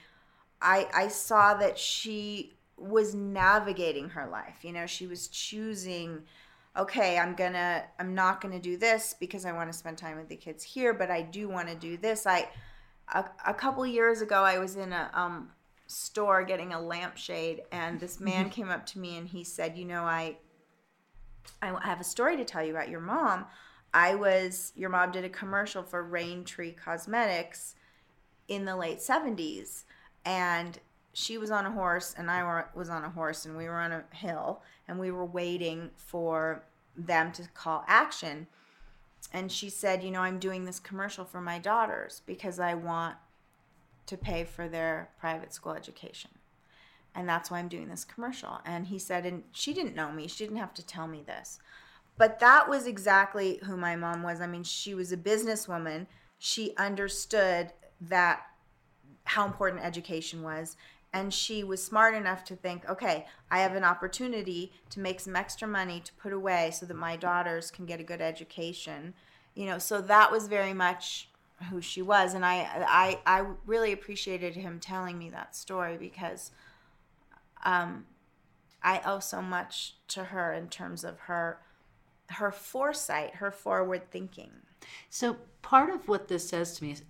I 0.61 0.89
I 0.95 1.09
saw 1.09 1.55
that 1.55 1.79
she 1.79 2.55
was 2.77 3.15
navigating 3.15 4.11
her 4.11 4.27
life. 4.27 4.65
You 4.65 4.73
know, 4.73 4.87
she 4.87 5.07
was 5.07 5.29
choosing 5.29 6.23
okay, 6.77 7.19
I'm 7.19 7.35
to 7.53 7.85
I'm 7.99 8.15
not 8.15 8.41
to 8.53 8.61
do 8.61 8.77
this 8.77 9.15
because 9.19 9.45
I 9.45 9.53
want 9.53 9.71
to 9.71 9.79
spend 9.79 9.99
time 9.99 10.17
with 10.17 10.29
the 10.29 10.37
kids 10.37 10.63
here, 10.63 10.93
but 10.93 11.11
I 11.11 11.23
do 11.23 11.49
want 11.49 11.69
to 11.69 11.75
do 11.75 11.97
this. 11.97 12.27
I 12.27 12.49
a, 13.13 13.25
a 13.47 13.55
couple 13.55 13.87
years 13.87 14.21
ago 14.21 14.43
I 14.43 14.59
was 14.59 14.77
in 14.77 14.93
a 14.93 15.11
um 15.15 15.51
store 15.87 16.43
getting 16.45 16.73
a 16.73 16.81
lampshade 16.81 17.63
and 17.71 18.01
this 18.01 18.19
man 18.19 18.49
came 18.51 18.71
up 18.71 18.87
to 18.87 18.99
me 18.99 19.17
and 19.17 19.29
he 19.29 19.45
said, 19.45 19.77
"You 19.77 19.85
know, 19.85 20.03
I 20.03 20.39
I 21.63 21.79
have 21.83 22.01
a 22.01 22.05
story 22.05 22.37
to 22.37 22.45
tell 22.45 22.65
you 22.65 22.73
about 22.73 22.89
your 22.89 23.01
mom. 23.01 23.47
I 23.93 24.17
was 24.17 24.73
your 24.75 24.91
mom 24.91 25.13
did 25.13 25.25
a 25.25 25.29
commercial 25.29 25.83
for 25.83 26.03
Rain 26.03 26.45
Tree 26.45 26.73
Cosmetics 26.73 27.77
in 28.49 28.65
the 28.65 28.77
late 28.77 28.99
70s 28.99 29.85
and 30.25 30.79
she 31.15 31.39
was 31.39 31.51
on 31.51 31.65
a 31.65 31.71
horse 31.71 32.15
and 32.19 32.31
I 32.31 32.65
was 32.75 32.91
on 32.91 33.05
a 33.05 33.11
horse 33.11 33.47
and 33.47 33.57
we 33.57 33.65
were 33.65 33.81
on 33.81 33.93
a 33.93 34.05
hill 34.13 34.63
and 34.87 34.99
we 34.99 35.11
were 35.11 35.25
waiting 35.25 35.91
for 35.97 36.65
them 36.97 37.33
to 37.33 37.49
call 37.55 37.85
action 37.87 38.47
and 39.33 39.51
she 39.51 39.71
said, 39.71 40.03
"You 40.03 40.11
know, 40.11 40.21
I'm 40.21 40.39
doing 40.39 40.65
this 40.65 40.79
commercial 40.79 41.25
for 41.25 41.41
my 41.41 41.59
daughters 41.59 42.21
because 42.27 42.61
I 42.61 42.75
want 42.75 43.17
to 44.07 44.19
pay 44.19 44.45
for 44.45 44.69
their 44.69 45.11
private 45.19 45.55
school 45.55 45.73
education." 45.73 46.31
And 47.15 47.29
that's 47.29 47.51
why 47.51 47.59
I'm 47.59 47.69
doing 47.69 47.89
this 47.89 48.05
commercial. 48.05 48.61
And 48.65 48.89
he 48.89 48.99
said, 48.99 49.25
and 49.25 49.45
she 49.53 49.73
didn't 49.73 49.95
know 49.95 50.11
me. 50.11 50.27
She 50.27 50.45
didn't 50.45 50.59
have 50.59 50.75
to 50.75 50.85
tell 50.85 51.07
me 51.07 51.23
this. 51.25 51.61
But 52.17 52.41
that 52.41 52.69
was 52.69 52.87
exactly 52.87 53.61
who 53.65 53.77
my 53.77 53.97
mom 53.97 54.23
was. 54.23 54.41
I 54.41 54.47
mean, 54.47 54.65
she 54.65 54.95
was 54.95 55.13
a 55.13 55.17
businesswoman. 55.17 56.07
She 56.39 56.77
understood 56.77 57.73
that 58.01 58.43
how 59.25 59.47
important 59.47 59.83
education 59.83 60.43
was. 60.43 60.77
And 61.15 61.33
she 61.33 61.63
was 61.63 61.83
smart 61.83 62.15
enough 62.15 62.45
to 62.47 62.57
think, 62.57 62.87
okay, 62.89 63.27
I 63.49 63.61
have 63.61 63.77
an 63.77 63.85
opportunity 63.85 64.73
to 64.91 64.99
make 64.99 65.21
some 65.21 65.37
extra 65.37 65.69
money 65.69 66.01
to 66.01 66.13
put 66.15 66.33
away 66.33 66.73
so 66.73 66.87
that 66.87 66.95
my 66.95 67.15
daughters 67.17 67.71
can 67.71 67.87
get 67.87 68.01
a 68.01 68.03
good 68.03 68.21
education. 68.21 69.15
You 69.55 69.67
know, 69.67 69.79
so 69.79 70.01
that 70.01 70.33
was 70.33 70.49
very 70.49 70.75
much 70.75 71.29
who 71.71 71.81
she 71.81 72.03
was. 72.03 72.35
And 72.35 72.45
I, 72.45 72.69
I, 72.89 73.21
I 73.25 73.47
really 73.65 73.93
appreciated 73.93 74.57
him 74.57 74.81
telling 74.81 75.17
me 75.17 75.31
that 75.31 75.55
story 75.55 75.97
because 75.97 76.51
um, 77.65 78.07
I 78.83 79.01
owe 79.07 79.21
so 79.21 79.41
much 79.41 79.95
to 80.09 80.25
her 80.25 80.53
in 80.53 80.69
terms 80.69 81.05
of 81.05 81.21
her 81.21 81.61
her 82.31 82.51
foresight, 82.51 83.37
her 83.37 83.51
forward 83.51 84.11
thinking. 84.11 84.51
So 85.11 85.37
part 85.63 85.91
of 85.91 86.09
what 86.09 86.27
this 86.29 86.49
says 86.49 86.77
to 86.79 86.85
me 86.85 86.93
is 86.93 87.03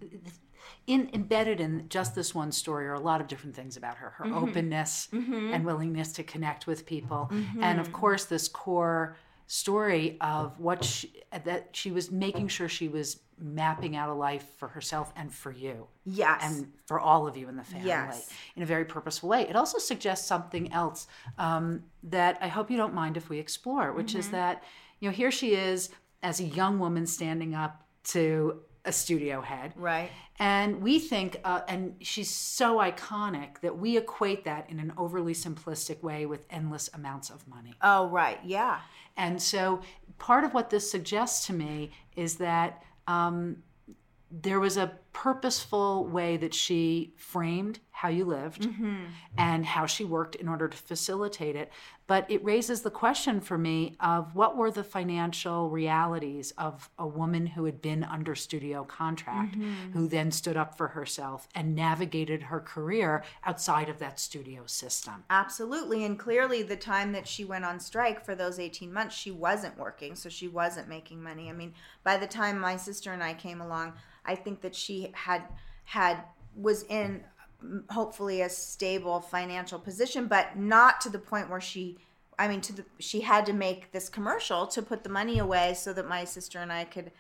in 0.87 1.11
embedded 1.12 1.61
in 1.61 1.87
just 1.88 2.14
this 2.14 2.35
one 2.35 2.52
story 2.52 2.87
are 2.87 2.94
a 2.94 3.00
lot 3.00 3.21
of 3.21 3.26
different 3.26 3.54
things 3.54 3.76
about 3.76 3.97
her 3.97 4.11
her 4.11 4.25
mm-hmm. 4.25 4.35
openness 4.37 5.09
mm-hmm. 5.12 5.52
and 5.52 5.64
willingness 5.64 6.12
to 6.12 6.23
connect 6.23 6.66
with 6.66 6.87
people 6.87 7.28
mm-hmm. 7.33 7.62
and 7.62 7.80
of 7.80 7.92
course 7.92 8.25
this 8.25 8.49
core 8.49 9.16
story 9.47 10.16
of 10.21 10.59
what 10.59 10.85
she, 10.85 11.12
that 11.44 11.68
she 11.73 11.90
was 11.90 12.11
making 12.11 12.49
sure 12.49 12.68
she 12.68 12.88
was 12.88 13.21
mapping 13.38 13.97
out 13.97 14.09
a 14.09 14.14
life 14.14 14.47
for 14.59 14.68
herself 14.68 15.12
and 15.16 15.33
for 15.33 15.50
you 15.50 15.87
Yes. 16.04 16.42
and 16.42 16.73
for 16.87 17.00
all 17.00 17.26
of 17.26 17.37
you 17.37 17.49
in 17.49 17.56
the 17.56 17.64
family 17.64 17.88
Yes. 17.88 18.30
in 18.56 18.62
a 18.62 18.66
very 18.66 18.85
purposeful 18.85 19.28
way. 19.28 19.42
It 19.42 19.56
also 19.56 19.78
suggests 19.78 20.26
something 20.26 20.73
else 20.73 21.06
um, 21.38 21.85
that 22.04 22.38
I 22.40 22.49
hope 22.49 22.71
you 22.71 22.76
don't 22.76 22.94
mind 22.94 23.16
if 23.16 23.28
we 23.28 23.38
explore, 23.38 23.92
which 23.92 24.14
is 24.14 24.30
that, 24.30 24.62
you 25.00 25.09
know, 25.09 25.14
here 25.14 25.30
she 25.30 25.54
is 25.54 25.90
as 26.23 26.40
a 26.40 26.44
young 26.44 26.78
woman 26.78 27.06
standing 27.06 27.54
up 27.54 27.87
to 28.04 28.61
a 28.85 28.93
studio 28.93 29.41
head. 29.41 29.73
Right. 29.76 30.11
And 30.38 30.83
we 30.83 30.99
think, 30.99 31.41
uh, 31.45 31.61
and 31.69 31.95
she's 32.00 32.31
so 32.31 32.79
iconic 32.79 33.61
that 33.61 33.79
we 33.79 33.97
equate 33.97 34.45
that 34.45 34.69
in 34.69 34.81
an 34.81 34.93
overly 34.97 35.33
simplistic 35.33 36.03
way 36.03 36.26
with 36.26 36.45
endless 36.50 36.91
amounts 36.93 37.31
of 37.31 37.47
money. 37.47 37.75
oh, 37.83 38.09
right. 38.09 38.38
Yeah. 38.45 38.81
And 39.17 39.41
so 39.41 39.81
part 40.19 40.45
of 40.45 40.55
what 40.55 40.71
this 40.71 40.91
suggests 40.91 41.47
to 41.47 41.53
me 41.53 41.93
is 42.17 42.37
that 42.37 42.83
um, 43.07 43.62
there 44.31 44.59
was 44.59 44.76
a 44.76 44.99
purposeful 45.14 46.04
way 46.04 46.37
that 46.37 46.52
she 46.52 47.14
framed 47.16 47.78
how 47.92 48.09
you 48.09 48.25
lived 48.25 48.62
mm-hmm. 48.62 49.04
and 49.38 49.64
how 49.64 49.87
she 49.87 50.04
worked 50.04 50.35
in 50.35 50.49
order 50.49 50.66
to 50.66 50.76
facilitate 50.76 51.54
it. 51.54 51.71
But 52.09 52.28
it 52.28 52.44
raises 52.44 52.83
the 52.83 52.90
question 52.90 53.40
for 53.40 53.56
me 53.56 53.94
of 54.00 54.35
what 54.35 54.56
were 54.56 54.73
the 54.73 54.83
financial 54.83 55.71
realities 55.71 56.52
of 56.59 56.90
a 56.99 57.06
woman 57.06 57.47
who 57.47 57.64
had 57.64 57.80
been 57.80 58.02
under 58.02 58.35
studio 58.35 58.83
contract, 58.83 59.56
mm-hmm. 59.56 59.92
who 59.92 60.09
then 60.09 60.33
stood 60.33 60.56
up 60.56 60.76
for 60.76 60.88
herself 60.88 61.49
and 61.54 61.76
navigated 61.76 62.42
her 62.42 62.61
career 62.61 63.23
outside 63.44 63.88
of 63.88 64.00
that 64.00 64.18
studio 64.18 64.66
system. 64.66 65.25
Absolutely. 65.30 66.04
And 66.04 66.18
clearly, 66.18 66.64
the 66.64 66.76
time 66.76 67.12
that 67.12 67.28
she 67.28 67.44
went 67.44 67.64
on 67.64 67.78
strike 67.78 68.25
for 68.25 68.35
those 68.35 68.59
18 68.59 68.92
months, 68.92 69.14
she 69.14 69.30
wasn't 69.30 69.78
working. 69.78 70.16
So 70.16 70.28
she 70.28 70.49
wasn't 70.49 70.88
making 70.88 71.23
money. 71.23 71.49
I 71.49 71.52
mean, 71.52 71.73
by 72.02 72.16
the 72.16 72.26
time 72.26 72.59
my 72.59 72.76
sister 72.76 73.12
and 73.12 73.23
I 73.23 73.33
came 73.33 73.61
along, 73.61 73.94
I 74.26 74.35
think 74.35 74.62
that 74.62 74.75
she 74.75 75.03
had, 75.12 75.42
had, 75.84 76.18
was 76.56 76.84
in 76.84 77.23
mm, 77.62 77.82
hopefully 77.90 78.40
a 78.40 78.49
stable 78.49 79.20
financial 79.20 79.78
position, 79.78 80.26
but 80.26 80.56
not 80.56 81.00
to 81.02 81.11
the 81.11 81.18
point 81.18 81.50
where 81.50 81.61
she, 81.61 81.99
I 82.38 82.49
mean, 82.49 82.61
to 82.62 82.73
the, 82.73 82.84
she 82.99 83.20
had 83.20 83.46
to 83.46 83.52
make 83.52 83.92
this 83.92 84.08
commercial 84.08 84.66
to 84.68 84.82
put 84.82 85.04
the 85.04 85.11
money 85.11 85.38
away 85.38 85.75
so 85.75 85.92
that 85.92 86.08
my 86.08 86.25
sister 86.25 86.58
and 86.58 86.73
I 86.73 86.84
could 86.84 87.12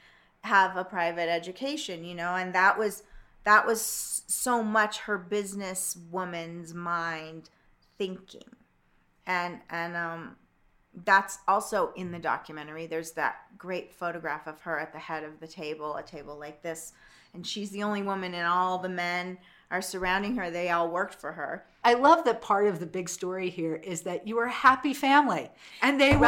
have 0.42 0.76
a 0.76 0.84
private 0.84 1.28
education, 1.28 2.04
you 2.04 2.14
know, 2.14 2.34
and 2.34 2.54
that 2.54 2.78
was, 2.78 3.02
that 3.44 3.66
was 3.66 4.22
so 4.26 4.62
much 4.62 5.00
her 5.00 5.18
business 5.18 5.96
woman's 6.10 6.74
mind 6.74 7.50
thinking. 7.98 8.56
And 9.26 9.60
and 9.70 9.96
um 9.96 10.36
that's 11.04 11.38
also 11.48 11.92
in 11.96 12.12
the 12.12 12.18
documentary. 12.18 12.86
There's 12.86 13.12
that 13.12 13.36
great 13.58 13.92
photograph 13.92 14.46
of 14.46 14.60
her 14.62 14.78
at 14.78 14.92
the 14.92 14.98
head 14.98 15.24
of 15.24 15.40
the 15.40 15.48
table 15.48 15.96
a 15.96 16.02
table 16.02 16.38
like 16.38 16.62
this 16.62 16.92
and 17.34 17.46
she's 17.46 17.70
the 17.70 17.82
only 17.82 18.02
woman 18.02 18.32
and 18.34 18.46
all 18.46 18.78
the 18.78 18.88
men 18.88 19.38
are 19.70 19.82
surrounding 19.82 20.36
her. 20.36 20.50
They 20.50 20.70
all 20.70 20.88
worked 20.88 21.14
for 21.20 21.32
her. 21.32 21.64
I 21.82 21.94
love 21.94 22.24
that 22.24 22.40
part 22.40 22.66
of 22.68 22.80
the 22.80 22.86
big 22.86 23.08
story 23.08 23.50
here 23.50 23.74
is 23.76 24.02
that 24.02 24.26
you 24.26 24.36
were 24.36 24.44
a 24.44 24.50
happy 24.50 24.94
family 24.94 25.50
and 25.82 26.00
they 26.00 26.16
were 26.16 26.26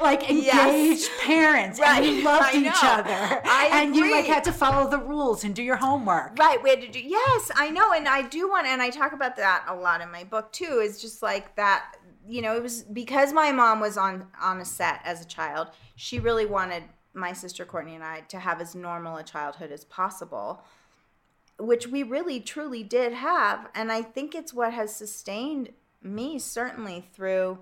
like 0.00 0.22
engaged 0.30 0.46
Yes. 0.46 1.08
parents 1.20 1.80
and 1.84 2.04
you 2.06 2.22
loved 2.24 2.54
each 2.54 2.72
other. 2.82 3.10
I 3.44 3.68
and 3.72 3.94
you 3.96 4.10
like 4.10 4.24
had 4.26 4.44
to 4.44 4.52
follow 4.52 4.88
the 4.88 4.98
rules 4.98 5.44
and 5.44 5.54
do 5.54 5.62
your 5.62 5.76
homework. 5.76 6.38
right. 6.38 6.62
We 6.62 6.70
had 6.70 6.80
to 6.82 6.88
do 6.88 7.00
yes 7.00 7.50
i 7.56 7.68
know. 7.70 7.92
And 7.92 8.06
i 8.08 8.22
do 8.22 8.48
want 8.48 8.66
and 8.66 8.80
i 8.80 8.88
talk 8.90 9.12
about 9.12 9.36
that 9.36 9.64
a 9.68 9.74
lot 9.74 10.00
in 10.00 10.10
my 10.10 10.24
book 10.24 10.52
too 10.52 10.80
is 10.82 11.00
just 11.00 11.22
like 11.22 11.54
that 11.56 11.96
you 12.26 12.40
know 12.40 12.56
it 12.56 12.62
was 12.62 12.82
because 12.84 13.32
my 13.34 13.52
mom 13.52 13.80
was 13.80 13.98
on 13.98 14.26
on 14.40 14.60
a 14.60 14.64
set 14.64 15.00
as 15.04 15.20
a 15.20 15.26
child 15.26 15.68
she 15.96 16.18
really 16.18 16.46
wanted 16.46 16.82
my 17.14 17.32
sister 17.32 17.64
courtney 17.64 17.94
and 17.94 18.04
i 18.04 18.20
to 18.20 18.38
have 18.38 18.60
as 18.60 18.74
normal 18.74 19.16
a 19.16 19.22
childhood 19.22 19.70
as 19.70 19.84
possible 19.84 20.62
which 21.58 21.86
we 21.86 22.02
really 22.02 22.40
truly 22.40 22.82
did 22.82 23.12
have 23.12 23.68
and 23.74 23.90
i 23.90 24.02
think 24.02 24.34
it's 24.34 24.52
what 24.52 24.72
has 24.72 24.94
sustained 24.94 25.70
me 26.02 26.38
certainly 26.38 27.06
through 27.14 27.58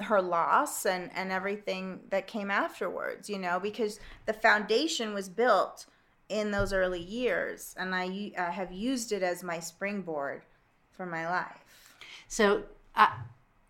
her 0.00 0.20
loss 0.20 0.84
and 0.84 1.10
and 1.14 1.30
everything 1.30 2.00
that 2.10 2.26
came 2.26 2.50
afterwards 2.50 3.30
you 3.30 3.38
know 3.38 3.60
because 3.60 4.00
the 4.26 4.32
foundation 4.32 5.14
was 5.14 5.28
built 5.28 5.86
in 6.28 6.50
those 6.50 6.72
early 6.72 7.00
years, 7.00 7.74
and 7.78 7.94
I, 7.94 8.32
I 8.38 8.50
have 8.50 8.72
used 8.72 9.12
it 9.12 9.22
as 9.22 9.42
my 9.42 9.60
springboard 9.60 10.42
for 10.90 11.06
my 11.06 11.28
life. 11.28 11.96
So 12.28 12.62
I, 12.94 13.12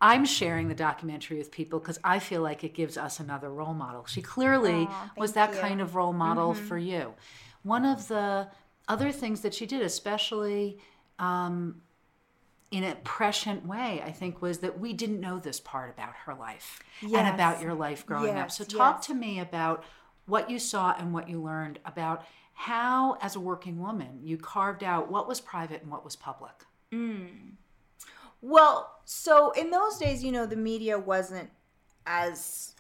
I'm 0.01 0.25
sharing 0.25 0.69
the 0.69 0.75
documentary 0.75 1.39
with 1.39 1.51
people 1.51 1.79
because 1.79 1.99
I 2.05 2.19
feel 2.19 2.43
like 2.43 2.65
it 2.65 2.75
gives 2.75 2.99
us 2.99 3.21
another 3.21 3.51
role 3.51 3.75
model. 3.75 4.05
She 4.07 4.23
clearly 4.23 4.89
was 5.17 5.33
that 5.33 5.55
you. 5.55 5.61
kind 5.61 5.81
of 5.81 5.95
role 5.95 6.13
model 6.13 6.55
for 6.55 6.77
you. 6.77 7.15
One 7.63 7.85
of 7.85 8.09
the 8.09 8.49
other 8.89 9.13
things 9.13 9.41
that 9.41 9.55
she 9.55 9.67
did, 9.67 9.83
especially 9.83 10.79
um, 11.19 11.81
in 12.71 12.85
a 12.85 12.95
prescient 12.97 13.65
way, 13.67 14.03
I 14.05 14.11
think, 14.11 14.43
was 14.43 14.59
that 14.59 14.79
we 14.79 14.93
didn't 14.93 15.21
know 15.21 15.39
this 15.39 15.61
part 15.61 15.91
about 15.91 16.15
her 16.27 16.35
life 16.35 16.83
and 17.03 17.35
about 17.35 17.63
your 17.63 17.75
life 17.75 18.05
growing 18.05 18.37
up. 18.37 18.51
So, 18.51 18.65
talk 18.65 18.97
yes. 18.99 19.07
to 19.07 19.15
me 19.15 19.39
about 19.41 19.85
what 20.27 20.51
you 20.51 20.59
saw 20.59 20.95
and 20.99 21.15
what 21.15 21.29
you 21.29 21.41
learned 21.41 21.79
about 21.85 22.25
how, 22.53 23.17
as 23.21 23.37
a 23.37 23.41
working 23.41 23.79
woman, 23.81 24.21
you 24.23 24.37
carved 24.37 24.85
out 24.85 25.11
what 25.11 25.29
was 25.29 25.41
private 25.41 25.83
and 25.83 25.91
what 25.91 26.05
was 26.05 26.17
public. 26.17 26.65
Well, 28.47 29.01
so 29.07 29.53
in 29.53 29.71
those 29.71 29.97
days, 29.97 30.23
you 30.23 30.31
know, 30.31 30.45
the 30.45 30.55
media 30.55 30.99
wasn't 30.99 31.49
as 32.05 32.75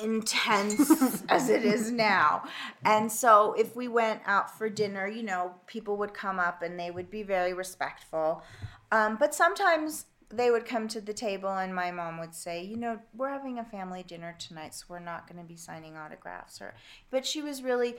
intense 0.00 1.24
as 1.28 1.48
it 1.48 1.64
is 1.64 1.90
now. 1.90 2.44
And 2.84 3.10
so 3.10 3.52
if 3.54 3.74
we 3.74 3.88
went 3.88 4.22
out 4.26 4.56
for 4.56 4.68
dinner, 4.68 5.08
you 5.08 5.24
know, 5.24 5.56
people 5.66 5.96
would 5.96 6.14
come 6.14 6.38
up 6.38 6.62
and 6.62 6.78
they 6.78 6.92
would 6.92 7.10
be 7.10 7.24
very 7.24 7.52
respectful. 7.52 8.44
Um, 8.92 9.16
but 9.18 9.34
sometimes 9.34 10.06
they 10.28 10.52
would 10.52 10.64
come 10.64 10.86
to 10.86 11.00
the 11.00 11.12
table 11.12 11.50
and 11.50 11.74
my 11.74 11.90
mom 11.90 12.20
would 12.20 12.36
say, 12.36 12.62
you 12.62 12.76
know, 12.76 13.00
we're 13.12 13.30
having 13.30 13.58
a 13.58 13.64
family 13.64 14.04
dinner 14.04 14.36
tonight, 14.38 14.72
so 14.72 14.84
we're 14.88 15.00
not 15.00 15.26
going 15.26 15.42
to 15.42 15.48
be 15.48 15.56
signing 15.56 15.96
autographs 15.96 16.60
or 16.60 16.76
but 17.10 17.26
she 17.26 17.42
was 17.42 17.60
really 17.64 17.96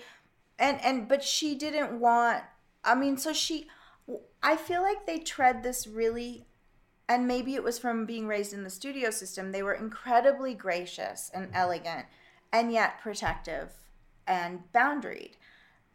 and 0.58 0.80
and 0.86 1.10
but 1.10 1.22
she 1.22 1.54
didn't 1.54 2.00
want 2.00 2.44
I 2.86 2.96
mean, 2.96 3.18
so 3.18 3.34
she 3.34 3.68
I 4.42 4.56
feel 4.56 4.82
like 4.82 5.06
they 5.06 5.20
tread 5.20 5.64
this 5.64 5.86
really 5.86 6.46
and 7.10 7.28
maybe 7.28 7.56
it 7.56 7.64
was 7.64 7.80
from 7.80 8.06
being 8.06 8.28
raised 8.28 8.54
in 8.54 8.64
the 8.64 8.70
studio 8.70 9.10
system 9.10 9.52
they 9.52 9.64
were 9.64 9.74
incredibly 9.74 10.54
gracious 10.54 11.30
and 11.34 11.48
mm-hmm. 11.48 11.56
elegant 11.56 12.06
and 12.54 12.72
yet 12.72 13.02
protective 13.02 13.74
and 14.28 14.62
boundaried. 14.74 15.34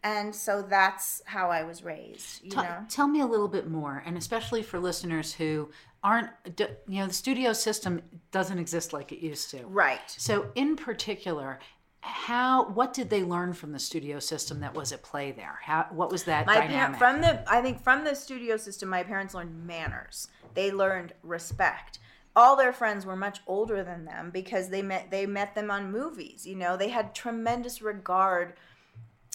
And 0.03 0.35
so 0.35 0.61
that's 0.61 1.23
how 1.25 1.51
i 1.51 1.63
was 1.63 1.83
raised 1.83 2.45
you 2.45 2.51
Ta- 2.51 2.63
know? 2.63 2.87
Tell 2.91 3.09
me 3.09 3.21
a 3.21 3.27
little 3.27 3.49
bit 3.49 3.71
more, 3.71 4.03
and 4.05 4.19
especially 4.19 4.63
for 4.63 4.79
listeners 4.79 5.33
who 5.33 5.71
aren't, 6.03 6.29
you 6.59 7.01
know, 7.01 7.07
the 7.07 7.15
studio 7.15 7.55
system 7.55 8.03
doesn't 8.31 8.59
exist 8.59 8.93
like 8.93 9.13
it 9.13 9.25
used 9.25 9.51
to. 9.53 9.65
right. 9.65 10.03
So, 10.07 10.51
in 10.55 10.77
particular, 10.77 11.59
how 12.05 12.69
what 12.69 12.93
did 12.93 13.09
they 13.09 13.23
learn 13.23 13.55
from 13.55 13.73
the 13.73 13.79
studio 13.79 14.19
system 14.19 14.61
that 14.61 14.75
was 14.75 14.93
at 14.93 15.03
play 15.03 15.33
there? 15.33 15.59
How 15.63 15.87
what 15.91 16.11
was 16.11 16.25
that 16.25 16.47
my 16.47 16.59
dynamic? 16.59 16.99
parent 16.99 16.99
from 16.99 17.21
the 17.23 17.51
i 17.51 17.63
think 17.63 17.83
from 17.83 18.05
the 18.05 18.15
studio 18.15 18.59
system 18.59 18.91
my 18.91 19.03
parents 19.03 19.33
learned 19.33 19.67
manners. 19.67 20.29
They 20.53 20.71
learned 20.71 21.15
respect. 21.23 21.99
All 22.37 22.57
their 22.57 22.75
friends 22.75 23.07
were 23.07 23.17
much 23.17 23.41
older 23.47 23.83
than 23.83 24.05
them 24.05 24.31
because 24.31 24.69
they 24.69 24.83
met 24.83 25.11
they 25.11 25.25
met 25.25 25.55
them 25.55 25.71
on 25.71 25.91
movies 25.91 26.47
you 26.47 26.55
know? 26.55 26.77
They 26.77 26.91
had 26.91 27.15
tremendous 27.15 27.81
regard 27.81 28.53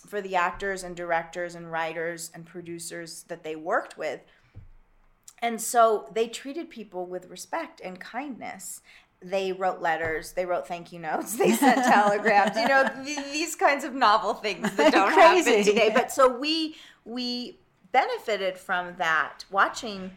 for 0.06 0.22
the 0.22 0.36
actors 0.36 0.84
and 0.84 0.96
directors 0.96 1.56
and 1.56 1.72
writers 1.72 2.30
and 2.36 2.46
producers 2.46 3.24
that 3.30 3.44
they 3.44 3.56
worked 3.56 3.98
with. 3.98 4.22
And 5.42 5.60
so 5.60 6.08
they 6.14 6.28
treated 6.28 6.70
people 6.70 7.08
with 7.08 7.30
respect 7.30 7.82
and 7.84 8.00
kindness 8.00 8.82
they 9.22 9.52
wrote 9.52 9.82
letters 9.82 10.32
they 10.34 10.46
wrote 10.46 10.68
thank 10.68 10.92
you 10.94 11.00
notes 11.00 11.38
they 11.38 11.52
sent 11.52 11.84
telegrams 11.84 12.56
you 12.56 12.68
know 12.68 12.88
th- 13.04 13.34
these 13.34 13.56
kinds 13.56 13.84
of 13.84 13.94
novel 13.94 14.34
things 14.34 14.72
that 14.76 14.94
don't 14.94 15.12
happen 15.12 15.64
today. 15.64 15.92
But 15.94 16.12
so 16.12 16.28
we 16.38 16.76
we 17.04 17.58
benefited 17.92 18.58
from 18.58 18.96
that 18.98 19.44
watching 19.52 20.12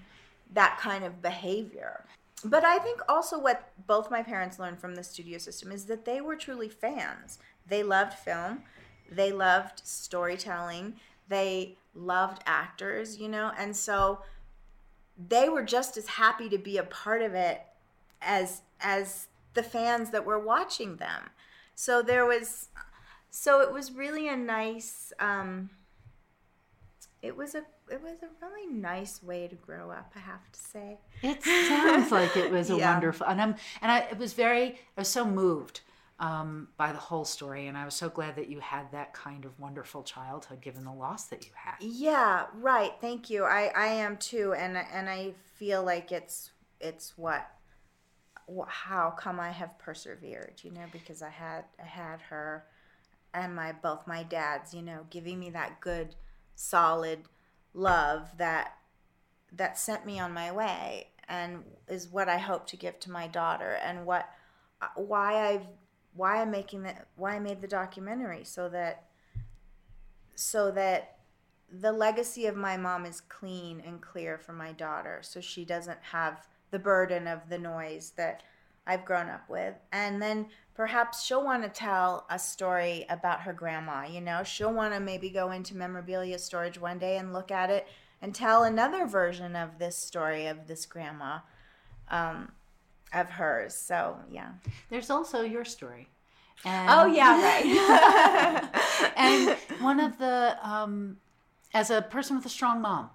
that 0.53 0.79
kind 0.79 1.05
of 1.05 1.23
behavior. 1.23 2.05
But 2.45 2.65
i 2.65 2.79
think 2.79 3.01
also 3.09 3.39
what 3.39 3.71
both 3.87 4.11
my 4.11 4.23
parents 4.23 4.59
learned 4.59 4.79
from 4.79 4.95
the 4.95 5.03
studio 5.03 5.39
system 5.39 5.73
is 5.73 5.87
that 5.87 6.05
they 6.05 6.21
were 6.21 6.37
truly 6.37 6.69
fans. 6.69 7.39
They 7.67 7.83
loved 7.83 8.15
film. 8.15 8.62
They 9.11 9.33
loved 9.33 9.83
storytelling. 9.85 10.95
They 11.29 11.77
loved 11.95 12.43
actors 12.47 13.19
you 13.19 13.29
know? 13.29 13.53
And 13.59 13.77
so 13.77 14.21
they 15.29 15.49
were 15.49 15.62
just 15.62 15.97
as 15.97 16.07
happy 16.07 16.49
to 16.49 16.59
be 16.59 16.79
a 16.79 16.83
part 16.83 17.23
of 17.23 17.35
it 17.35 17.62
as 18.21 18.62
as 18.83 19.29
the 19.55 19.62
fans 19.62 20.11
that 20.11 20.25
were 20.25 20.38
watching 20.38 20.97
them 20.97 21.31
so 21.75 22.03
there 22.03 22.27
was 22.27 22.68
so 23.31 23.61
it 23.61 23.73
was 23.73 23.92
really 23.92 24.29
a 24.29 24.37
nice 24.37 25.12
um 25.21 25.71
it 27.23 27.37
was 27.37 27.55
a 27.55 27.62
it 27.90 28.03
was 28.03 28.23
a 28.23 28.29
really 28.45 28.66
nice 28.73 29.23
way 29.23 29.47
to 29.49 29.55
grow 29.57 29.90
up 29.90 30.12
i 30.16 30.18
have 30.18 30.51
to 30.53 30.61
say 30.61 30.99
It 31.23 31.42
sounds 31.42 32.11
like 32.11 32.37
it 32.37 32.51
was 32.51 32.71
a 32.71 32.77
Yeah. 32.79 32.92
wonderful, 32.92 33.27
and 33.27 33.40
I'm 33.40 33.55
and 33.81 33.92
I 33.92 33.99
it 34.11 34.18
was 34.18 34.33
very 34.33 34.66
I 34.97 35.01
was 35.01 35.09
so 35.09 35.25
moved 35.25 35.81
um, 36.18 36.68
by 36.77 36.92
the 36.92 36.99
whole 36.99 37.25
story, 37.25 37.66
and 37.68 37.77
I 37.77 37.85
was 37.85 37.95
so 37.95 38.09
glad 38.09 38.37
that 38.37 38.49
you 38.49 38.61
had 38.61 38.90
that 38.92 39.12
kind 39.12 39.45
of 39.45 39.59
wonderful 39.59 40.03
childhood, 40.03 40.61
given 40.61 40.85
the 40.85 40.92
loss 40.92 41.25
that 41.27 41.45
you 41.45 41.53
had. 41.55 41.75
Yeah, 41.81 42.47
right. 42.55 42.92
Thank 43.01 43.31
you. 43.31 43.45
I 43.45 43.73
I 43.75 43.87
am 43.87 44.16
too, 44.16 44.53
and 44.55 44.77
and 44.77 45.09
I 45.09 45.35
feel 45.57 45.83
like 45.83 46.12
it's 46.12 46.51
it's 46.81 47.16
what 47.16 47.42
wh- 47.42 47.62
how 48.69 49.11
come 49.11 49.41
I 49.41 49.51
have 49.51 49.79
persevered, 49.79 50.61
you 50.62 50.71
know, 50.71 50.87
because 50.93 51.23
I 51.23 51.31
had 51.31 51.65
I 51.81 51.87
had 51.87 52.21
her 52.23 52.65
and 53.35 53.55
my 53.55 53.73
both 53.73 54.07
my 54.07 54.23
dads, 54.23 54.75
you 54.75 54.83
know, 54.83 55.07
giving 55.11 55.38
me 55.38 55.51
that 55.51 55.81
good 55.81 56.15
solid 56.55 57.21
love 57.75 58.29
that 58.38 58.77
that 59.53 59.79
sent 59.79 60.07
me 60.07 60.19
on 60.19 60.33
my 60.33 60.51
way 60.51 61.09
and 61.29 61.65
is 61.88 62.09
what 62.09 62.29
I 62.29 62.38
hope 62.38 62.67
to 62.69 62.77
give 62.77 62.99
to 63.01 63.11
my 63.11 63.27
daughter 63.27 63.79
and 63.83 64.07
what 64.07 64.29
uh, 64.81 64.88
why 64.97 65.51
I've 65.51 65.67
why 66.15 66.41
I'm 66.41 66.51
making 66.51 66.83
the 66.83 66.95
why 67.17 67.37
I 67.37 67.38
made 67.38 67.61
the 67.61 67.69
documentary 67.69 68.45
so 68.45 68.69
that 68.69 69.05
so 70.35 70.71
that 70.73 71.17
the 71.71 71.93
legacy 71.93 72.47
of 72.47 72.57
my 72.57 72.77
mom 72.77 73.07
is 73.07 73.21
clean 73.21 73.83
and 73.85 74.01
clear 74.01 74.37
for 74.37 74.53
my 74.53 74.73
daughter 74.73 75.21
so 75.23 75.41
she 75.41 75.65
doesn't 75.65 75.99
have 76.11 76.47
the 76.73 76.79
burden 76.81 77.29
of 77.29 77.49
the 77.49 77.59
noise 77.59 78.13
that 78.17 78.43
I've 78.87 79.05
grown 79.05 79.29
up 79.29 79.49
with. 79.49 79.75
And 79.93 80.21
then 80.21 80.47
perhaps 80.75 81.25
she'll 81.25 81.45
want 81.45 81.63
to 81.63 81.69
tell 81.69 82.27
a 82.29 82.39
story 82.39 83.07
about 83.09 83.43
her 83.43 83.53
grandma 83.53 84.05
you 84.07 84.21
know? 84.21 84.43
She'll 84.43 84.73
want 84.73 84.95
to 84.95 85.01
maybe 85.01 85.31
go 85.31 85.53
into 85.53 85.77
memorabilia 85.77 86.39
storage 86.39 86.81
one 86.81 86.99
day 86.99 87.19
and 87.19 87.33
look 87.33 87.53
at 87.53 87.71
it 87.71 87.87
and 88.21 88.35
tell 88.35 88.65
another 88.65 89.07
version 89.07 89.55
of 89.55 89.79
this 89.79 89.97
story 89.97 90.47
of 90.47 90.67
this 90.67 90.87
grandma 90.87 91.39
um, 92.09 92.51
of 93.13 93.31
hers. 93.31 93.75
So 93.75 94.17
yeah. 94.31 94.53
There's 94.91 95.11
also 95.11 95.43
your 95.43 95.65
story. 95.65 96.09
And, 96.65 96.89
oh 96.91 97.07
yeah 97.07 97.43
right. 97.43 99.15
And 99.17 99.57
one 99.81 100.01
of 100.01 100.19
the 100.19 100.57
um, 100.63 101.19
as 101.75 101.91
a 101.91 102.03
person 102.03 102.37
with 102.37 102.47
a 102.47 102.51
strong 102.51 102.81
mom, 102.83 103.11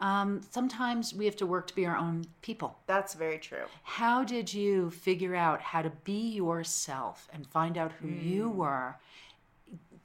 um, 0.00 0.40
sometimes 0.50 1.14
we 1.14 1.24
have 1.24 1.36
to 1.36 1.46
work 1.46 1.66
to 1.68 1.74
be 1.74 1.86
our 1.86 1.96
own 1.96 2.24
people. 2.42 2.78
that's 2.86 3.14
very 3.14 3.38
true 3.38 3.64
How 3.82 4.24
did 4.24 4.52
you 4.52 4.90
figure 4.90 5.34
out 5.34 5.60
how 5.60 5.82
to 5.82 5.90
be 6.04 6.30
yourself 6.30 7.28
and 7.32 7.46
find 7.46 7.76
out 7.76 7.92
who 8.00 8.08
you 8.08 8.48
were? 8.48 8.96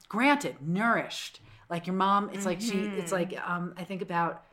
Granted, 0.08 0.56
nourished. 0.60 1.40
Like 1.70 1.86
your 1.86 1.96
mom, 1.96 2.30
it's 2.32 2.46
like 2.46 2.60
she, 2.60 2.78
it's 2.98 3.10
like, 3.10 3.34
um, 3.48 3.74
I 3.76 3.84
think 3.84 4.02
about 4.02 4.44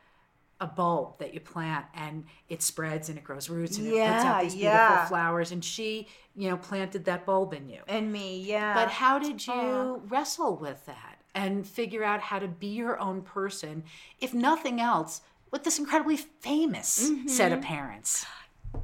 a 0.60 0.66
bulb 0.66 1.18
that 1.18 1.34
you 1.34 1.40
plant 1.40 1.84
and 1.94 2.24
it 2.48 2.62
spreads 2.62 3.08
and 3.08 3.18
it 3.18 3.24
grows 3.24 3.48
roots 3.50 3.78
and 3.78 3.86
it 3.88 3.90
puts 3.90 4.24
out 4.24 4.42
these 4.42 4.54
beautiful 4.54 4.78
yeah. 4.78 5.06
flowers. 5.06 5.52
And 5.52 5.62
she, 5.64 6.08
you 6.36 6.48
know, 6.48 6.56
planted 6.56 7.04
that 7.04 7.26
bulb 7.26 7.52
in 7.52 7.68
you. 7.68 7.80
and 7.88 8.10
me 8.12 8.40
yeah 8.42 8.72
But 8.74 8.88
how 8.90 9.18
did 9.18 9.46
you 9.46 10.02
wrestle 10.08 10.56
with 10.56 10.84
that 10.86 11.11
and 11.34 11.66
figure 11.66 12.04
out 12.04 12.20
how 12.20 12.38
to 12.38 12.48
be 12.48 12.68
your 12.68 12.98
own 13.00 13.22
person, 13.22 13.84
if 14.20 14.34
nothing 14.34 14.80
else, 14.80 15.22
with 15.50 15.64
this 15.64 15.78
incredibly 15.78 16.16
famous 16.16 17.10
mm-hmm. 17.10 17.28
set 17.28 17.52
of 17.52 17.60
parents? 17.62 18.26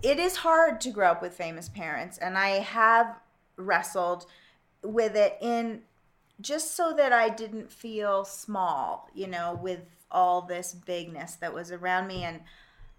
it 0.02 0.18
is 0.18 0.36
hard 0.36 0.80
to 0.80 0.90
grow 0.90 1.08
up 1.08 1.22
with 1.22 1.34
famous 1.34 1.68
parents 1.68 2.18
and 2.18 2.36
i 2.36 2.50
have 2.50 3.18
wrestled 3.56 4.26
with 4.82 5.16
it 5.16 5.36
in 5.40 5.80
just 6.40 6.76
so 6.76 6.92
that 6.92 7.12
i 7.12 7.28
didn't 7.28 7.70
feel 7.70 8.24
small 8.24 9.08
you 9.14 9.26
know 9.26 9.58
with 9.62 9.80
all 10.10 10.42
this 10.42 10.74
bigness 10.74 11.34
that 11.36 11.52
was 11.52 11.72
around 11.72 12.06
me 12.06 12.22
and 12.22 12.40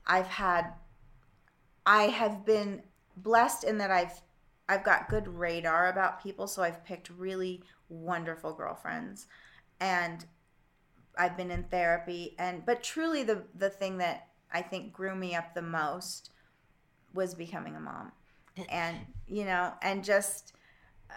i've 0.07 0.27
had 0.27 0.73
i 1.85 2.03
have 2.03 2.45
been 2.45 2.81
blessed 3.17 3.63
in 3.63 3.77
that 3.77 3.91
i've 3.91 4.21
i've 4.69 4.83
got 4.83 5.09
good 5.09 5.27
radar 5.27 5.89
about 5.89 6.23
people 6.23 6.47
so 6.47 6.63
i've 6.63 6.85
picked 6.85 7.09
really 7.09 7.61
wonderful 7.89 8.53
girlfriends 8.53 9.27
and 9.81 10.25
I've 11.17 11.35
been 11.35 11.51
in 11.51 11.63
therapy 11.63 12.35
and 12.39 12.65
but 12.65 12.81
truly 12.81 13.23
the 13.23 13.43
the 13.55 13.69
thing 13.69 13.97
that 13.97 14.27
I 14.51 14.61
think 14.61 14.93
grew 14.93 15.15
me 15.15 15.35
up 15.35 15.53
the 15.53 15.61
most 15.61 16.31
was 17.13 17.35
becoming 17.35 17.75
a 17.75 17.79
mom. 17.79 18.11
And 18.69 18.97
you 19.27 19.45
know, 19.45 19.73
and 19.81 20.03
just 20.03 20.53
uh, 21.09 21.13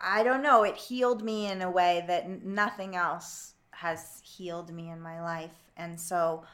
I 0.00 0.22
don't 0.22 0.42
know, 0.42 0.64
it 0.64 0.76
healed 0.76 1.22
me 1.22 1.50
in 1.50 1.62
a 1.62 1.70
way 1.70 2.04
that 2.06 2.28
nothing 2.44 2.96
else 2.96 3.54
has 3.70 4.20
healed 4.22 4.72
me 4.72 4.90
in 4.90 5.00
my 5.00 5.22
life. 5.22 5.54
And 5.76 6.00
so 6.00 6.44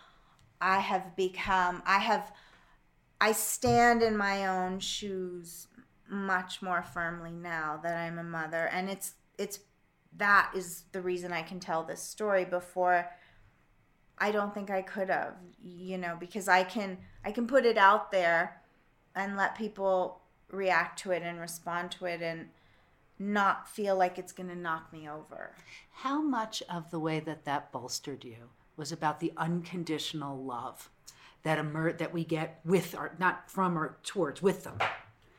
I 0.61 0.79
have 0.79 1.17
become, 1.17 1.83
I 1.87 1.99
have, 1.99 2.33
I 3.21 3.33
stand 3.33 4.03
in 4.03 4.17
my 4.17 4.47
own 4.47 4.81
shoes 4.81 5.69
much 6.13 6.63
more 6.63 6.83
firmly 6.83 7.33
now 7.33 7.81
that 7.83 7.97
I'm 7.97 8.19
a 8.19 8.25
mother. 8.25 8.69
And 8.73 8.91
it's, 8.91 9.15
it's, 9.39 9.61
that 10.17 10.53
is 10.55 10.85
the 10.93 11.01
reason 11.01 11.33
I 11.33 11.43
can 11.43 11.59
tell 11.59 11.83
this 11.83 12.03
story 12.03 12.45
before 12.45 13.09
I 14.19 14.31
don't 14.31 14.55
think 14.55 14.71
I 14.71 14.83
could 14.83 15.09
have, 15.09 15.35
you 15.65 15.97
know, 15.97 16.17
because 16.21 16.49
I 16.49 16.65
can, 16.65 16.99
I 17.25 17.33
can 17.33 17.47
put 17.47 17.65
it 17.65 17.79
out 17.79 18.13
there 18.13 18.61
and 19.15 19.37
let 19.37 19.57
people 19.57 20.21
react 20.51 20.99
to 21.01 21.13
it 21.13 21.23
and 21.23 21.41
respond 21.41 21.91
to 21.93 22.05
it 22.05 22.21
and 22.21 22.49
not 23.19 23.69
feel 23.69 23.97
like 23.97 24.19
it's 24.19 24.33
going 24.33 24.49
to 24.49 24.57
knock 24.57 24.93
me 24.93 25.09
over. 25.09 25.55
How 25.91 26.21
much 26.21 26.63
of 26.71 26.91
the 26.91 27.01
way 27.01 27.21
that 27.21 27.45
that 27.47 27.73
bolstered 27.73 28.25
you 28.25 28.51
was 28.77 28.93
about 28.93 29.21
the 29.21 29.33
unconditional 29.37 30.43
love 30.43 30.91
that 31.43 31.59
emer- 31.59 31.93
that 31.95 32.13
we 32.13 32.25
get 32.25 32.61
with 32.65 32.95
our 32.95 33.15
not 33.19 33.51
from 33.51 33.79
or 33.79 33.97
towards 34.03 34.43
with 34.43 34.65
them 34.65 34.79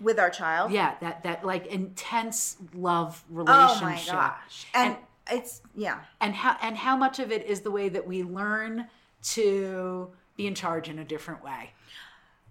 with 0.04 0.20
our 0.20 0.30
child? 0.30 0.72
Yeah, 0.72 0.96
that 1.02 1.24
that 1.24 1.46
like 1.46 1.68
intense 1.68 2.58
love 2.74 3.24
relationship. 3.30 4.13
Oh 4.13 4.18
my 4.18 4.22
gosh. 4.22 4.66
And, 4.74 4.96
and 4.96 4.98
it's 5.32 5.62
yeah. 5.76 6.02
And 6.22 6.36
how 6.36 6.58
and 6.62 6.78
how 6.78 6.96
much 6.96 7.20
of 7.20 7.32
it 7.32 7.46
is 7.46 7.62
the 7.62 7.72
way 7.72 7.89
that 7.89 8.06
we 8.06 8.24
learn 8.24 8.88
to 9.24 10.12
be 10.36 10.48
in 10.48 10.56
charge 10.56 10.89
in 10.89 11.00
a 11.00 11.06
different 11.06 11.44
way? 11.44 11.72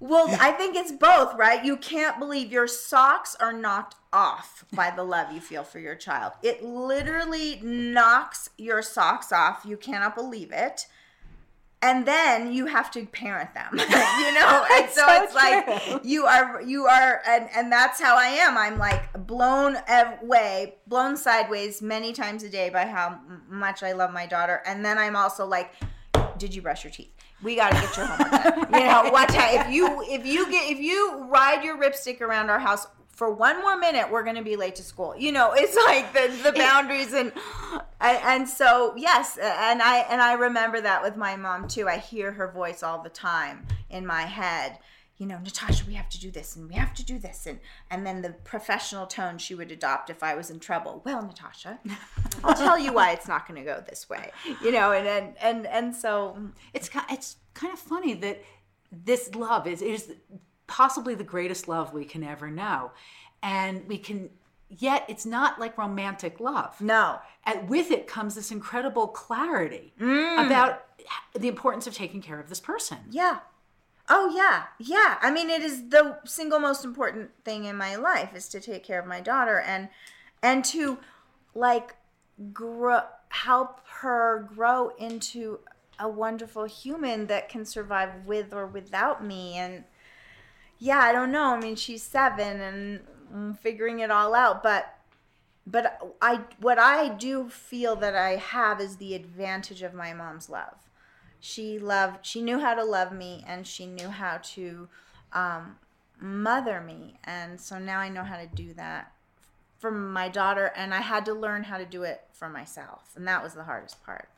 Well, 0.01 0.37
I 0.41 0.51
think 0.51 0.75
it's 0.75 0.91
both, 0.91 1.37
right? 1.37 1.65
You 1.65 1.77
can't 1.77 2.19
believe 2.19 2.51
your 2.51 2.67
socks 2.67 3.37
are 3.39 3.53
knocked 3.53 3.95
off 4.13 4.65
by 4.73 4.91
the 4.91 5.05
love 5.05 5.31
you 5.31 5.41
feel 5.41 5.63
for 5.63 5.79
your 5.79 5.95
child. 5.95 6.33
It 6.43 6.65
literally 6.65 7.61
knocks 7.63 8.51
your 8.59 8.83
socks 8.83 9.31
off. 9.31 9.63
You 9.65 9.77
cannot 9.77 10.17
believe 10.17 10.51
it. 10.51 10.89
And 11.83 12.07
then 12.07 12.53
you 12.53 12.67
have 12.67 12.91
to 12.93 13.05
parent 13.07 13.53
them, 13.55 13.71
you 13.73 13.79
know. 13.87 14.67
and 14.73 14.89
so, 14.89 15.05
so, 15.07 15.23
it's 15.25 15.33
true. 15.33 15.95
like 15.95 16.05
you 16.05 16.25
are, 16.27 16.63
you 16.63 16.87
are, 16.87 17.21
and 17.27 17.49
and 17.55 17.73
that's 17.73 18.01
how 18.01 18.17
I 18.17 18.29
am. 18.29 18.57
I'm 18.57 18.79
like 18.79 19.27
blown 19.27 19.77
away, 19.89 20.77
blown 20.87 21.17
sideways 21.17 21.83
many 21.83 22.13
times 22.13 22.45
a 22.45 22.49
day 22.49 22.71
by 22.71 22.87
how 22.87 23.19
much 23.49 23.83
I 23.83 23.93
love 23.93 24.13
my 24.13 24.27
daughter. 24.27 24.63
And 24.65 24.85
then 24.85 24.97
I'm 24.97 25.17
also 25.17 25.45
like, 25.45 25.73
did 26.39 26.55
you 26.55 26.63
brush 26.63 26.85
your 26.85 26.93
teeth? 26.93 27.13
we 27.43 27.57
got 27.57 27.73
to 27.73 27.81
get 27.81 27.97
your 27.97 28.07
homework 28.07 28.71
done. 28.71 28.81
you 28.81 28.87
know, 28.87 29.11
watch 29.13 29.35
out. 29.35 29.67
If 29.67 29.73
you 29.73 30.03
if 30.09 30.25
you 30.25 30.51
get 30.51 30.71
if 30.71 30.79
you 30.79 31.25
ride 31.25 31.65
your 31.65 31.77
ripstick 31.77 32.21
around 32.21 32.51
our 32.51 32.59
house 32.59 32.87
for 33.23 33.31
one 33.31 33.61
more 33.61 33.77
minute, 33.77 34.11
we're 34.11 34.25
going 34.25 34.35
to 34.35 34.43
be 34.43 34.57
late 34.57 34.75
to 34.75 34.83
school. 34.83 35.15
You 35.17 35.31
know, 35.31 35.53
it's 35.57 35.77
like 35.77 36.13
the 36.13 36.51
the 36.51 36.59
boundaries 36.59 37.13
and 37.13 37.31
and 38.01 38.49
so 38.49 38.95
yes, 38.97 39.39
and 39.41 39.81
I 39.81 39.99
and 40.11 40.21
I 40.21 40.33
remember 40.33 40.81
that 40.81 41.05
with 41.05 41.17
my 41.17 41.37
mom 41.37 41.69
too. 41.69 41.87
I 41.87 41.99
hear 41.99 42.33
her 42.33 42.51
voice 42.51 42.83
all 42.83 43.01
the 43.01 43.11
time 43.11 43.65
in 43.89 44.05
my 44.05 44.23
head 44.23 44.79
you 45.19 45.29
know, 45.29 45.39
Natasha, 45.39 45.85
we 45.87 45.95
have 45.95 46.09
to 46.09 46.19
do 46.19 46.33
this 46.33 46.57
and 46.57 46.69
we 46.69 46.75
have 46.75 46.93
to 46.95 47.05
do 47.05 47.17
this. 47.17 47.47
And, 47.47 47.61
and 47.93 48.05
then 48.05 48.23
the 48.23 48.31
professional 48.31 49.07
tone 49.07 49.39
she 49.39 49.55
would 49.55 49.71
adopt 49.71 50.11
if 50.11 50.21
I 50.21 50.35
was 50.35 50.51
in 50.51 50.59
trouble. 50.59 51.01
Well, 51.05 51.23
Natasha, 51.23 51.79
I'll 52.43 52.57
tell 52.57 52.77
you 52.77 52.93
why 52.93 53.13
it's 53.13 53.29
not 53.29 53.47
going 53.47 53.61
to 53.61 53.65
go 53.65 53.85
this 53.89 54.09
way, 54.09 54.33
you 54.65 54.73
know, 54.73 54.91
and, 54.91 55.07
and, 55.07 55.35
and, 55.41 55.67
and 55.69 55.95
so 55.95 56.37
it's, 56.75 56.91
it's 57.09 57.37
kind 57.55 57.73
of 57.73 57.79
funny 57.79 58.15
that 58.15 58.43
this 58.91 59.33
love 59.37 59.69
is, 59.69 59.81
is 59.81 60.13
possibly 60.67 61.15
the 61.15 61.25
greatest 61.25 61.69
love 61.69 61.93
we 61.93 62.05
can 62.05 62.23
ever 62.23 62.51
know. 62.51 62.93
And 63.43 63.87
we 63.89 63.99
can, 63.99 64.31
yet 64.69 65.05
it's 65.09 65.27
not 65.27 65.59
like 65.59 65.77
romantic 65.77 66.41
love. 66.41 66.81
No. 66.81 67.19
And 67.45 67.69
with 67.69 67.91
it 67.91 68.07
comes 68.07 68.35
this 68.35 68.51
incredible 68.51 69.09
clarity 69.09 69.93
mm. 70.01 70.47
about 70.47 70.85
the 71.35 71.49
importance 71.49 71.87
of 71.87 71.95
taking 71.95 72.23
care 72.23 72.39
of 72.41 72.49
this 72.49 72.61
person. 72.61 72.99
Yeah. 73.11 73.41
Oh 74.09 74.33
yeah, 74.35 74.65
yeah. 74.79 75.19
I 75.23 75.31
mean, 75.31 75.49
it 75.49 75.63
is 75.63 75.89
the 75.89 76.19
single 76.25 76.59
most 76.59 76.85
important 76.85 77.31
thing 77.45 77.65
in 77.65 77.77
my 77.77 77.97
life 77.97 78.35
is 78.35 78.49
to 78.49 78.61
take 78.61 78.85
care 78.85 79.01
of 79.01 79.07
my 79.07 79.21
daughter 79.21 79.61
and 79.61 79.89
and 80.43 80.65
to 80.67 80.99
like 81.55 81.95
grow 82.53 83.03
help 83.29 83.81
her 84.01 84.49
grow 84.55 84.91
into 84.99 85.61
a 85.99 86.09
wonderful 86.09 86.65
human 86.65 87.27
that 87.29 87.49
can 87.49 87.65
survive 87.65 88.27
with 88.27 88.53
or 88.53 88.67
without 88.67 89.25
me 89.25 89.55
and 89.55 89.85
yeah 90.83 90.99
i 90.99 91.13
don't 91.13 91.31
know. 91.31 91.55
I 91.55 91.61
mean 91.61 91.77
she's 91.77 92.03
seven 92.03 92.61
and 92.61 93.01
I'm 93.33 93.55
figuring 93.55 94.01
it 94.01 94.11
all 94.11 94.35
out 94.35 94.63
but 94.63 94.99
but 95.65 96.15
i 96.21 96.41
what 96.59 96.79
i 96.79 97.09
do 97.09 97.49
feel 97.49 97.95
that 97.97 98.17
i 98.17 98.31
have 98.37 98.81
is 98.81 98.97
the 98.97 99.15
advantage 99.15 99.83
of 99.83 99.95
my 99.95 100.13
mom's 100.13 100.51
love. 100.51 100.75
She 101.39 101.79
loved 101.79 102.27
she 102.27 102.43
knew 102.43 102.59
how 102.59 102.75
to 102.75 102.85
love 102.85 103.13
me 103.13 103.45
and 103.47 103.67
she 103.67 103.87
knew 103.87 104.09
how 104.09 104.41
to 104.55 104.89
um, 105.33 105.77
mother 106.21 106.81
me. 106.81 107.19
And 107.25 107.61
so 107.61 107.79
now 107.79 108.01
i 108.01 108.09
know 108.09 108.25
how 108.25 108.37
to 108.37 108.49
do 108.53 108.75
that 108.75 109.13
for 109.79 109.93
my 109.93 110.29
daughter 110.29 110.73
and 110.77 110.93
i 110.93 111.01
had 111.01 111.25
to 111.27 111.35
learn 111.35 111.63
how 111.65 111.79
to 111.79 111.87
do 111.87 112.03
it 112.03 112.23
for 112.33 112.49
myself. 112.49 113.13
And 113.15 113.27
that 113.29 113.43
was 113.43 113.55
the 113.55 113.65
hardest 113.65 114.03
part. 114.05 114.29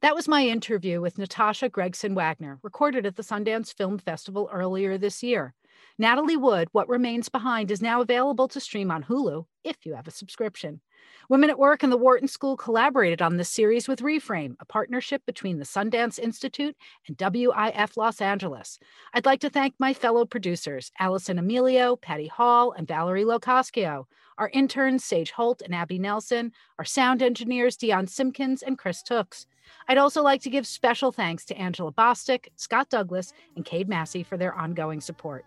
That 0.00 0.16
was 0.16 0.26
my 0.26 0.44
interview 0.44 1.00
with 1.00 1.16
natasha 1.16 1.68
gregson 1.68 2.16
wagner 2.16 2.58
recorded 2.62 3.06
at 3.06 3.14
the 3.14 3.22
sundance 3.22 3.72
film 3.72 3.98
festival 3.98 4.50
earlier 4.52 4.98
this 4.98 5.22
year 5.22 5.54
natalie 5.98 6.36
wood 6.36 6.68
what 6.72 6.88
remains 6.88 7.28
behind 7.28 7.70
is 7.70 7.82
now 7.82 8.00
available 8.00 8.48
to 8.48 8.60
stream 8.60 8.90
on 8.90 9.02
hulu 9.02 9.44
if 9.64 9.84
you 9.84 9.94
have 9.94 10.08
a 10.08 10.12
subscription 10.12 10.80
Women 11.28 11.50
at 11.50 11.58
Work 11.58 11.82
and 11.82 11.92
the 11.92 11.96
Wharton 11.96 12.28
School 12.28 12.56
collaborated 12.56 13.22
on 13.22 13.36
this 13.36 13.48
series 13.48 13.88
with 13.88 14.02
Reframe, 14.02 14.56
a 14.60 14.64
partnership 14.64 15.22
between 15.24 15.58
the 15.58 15.64
Sundance 15.64 16.18
Institute 16.18 16.76
and 17.06 17.16
WIF 17.16 17.96
Los 17.96 18.20
Angeles. 18.20 18.78
I'd 19.14 19.24
like 19.24 19.40
to 19.40 19.50
thank 19.50 19.74
my 19.78 19.94
fellow 19.94 20.24
producers, 20.24 20.90
Allison 20.98 21.38
Emilio, 21.38 21.96
Patty 21.96 22.26
Hall, 22.26 22.72
and 22.72 22.86
Valerie 22.88 23.24
Locascio, 23.24 24.04
our 24.38 24.50
interns, 24.52 25.04
Sage 25.04 25.30
Holt 25.30 25.62
and 25.62 25.74
Abby 25.74 25.98
Nelson, 25.98 26.52
our 26.78 26.84
sound 26.84 27.22
engineers, 27.22 27.76
Dion 27.76 28.06
Simpkins 28.06 28.62
and 28.62 28.78
Chris 28.78 29.02
Tooks. 29.02 29.46
I'd 29.88 29.98
also 29.98 30.22
like 30.22 30.42
to 30.42 30.50
give 30.50 30.66
special 30.66 31.12
thanks 31.12 31.44
to 31.46 31.56
Angela 31.56 31.92
Bostic, 31.92 32.48
Scott 32.56 32.90
Douglas, 32.90 33.32
and 33.56 33.64
Cade 33.64 33.88
Massey 33.88 34.22
for 34.22 34.36
their 34.36 34.54
ongoing 34.54 35.00
support. 35.00 35.44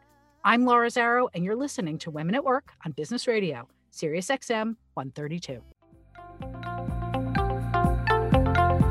I'm 0.47 0.63
Laura 0.63 0.89
Zarrow, 0.89 1.27
and 1.33 1.43
you're 1.43 1.55
listening 1.55 1.97
to 1.97 2.11
Women 2.11 2.35
at 2.35 2.43
Work 2.43 2.69
on 2.85 2.91
Business 2.91 3.25
Radio. 3.25 3.67
SiriusXM 3.91 4.75
132. 4.93 5.59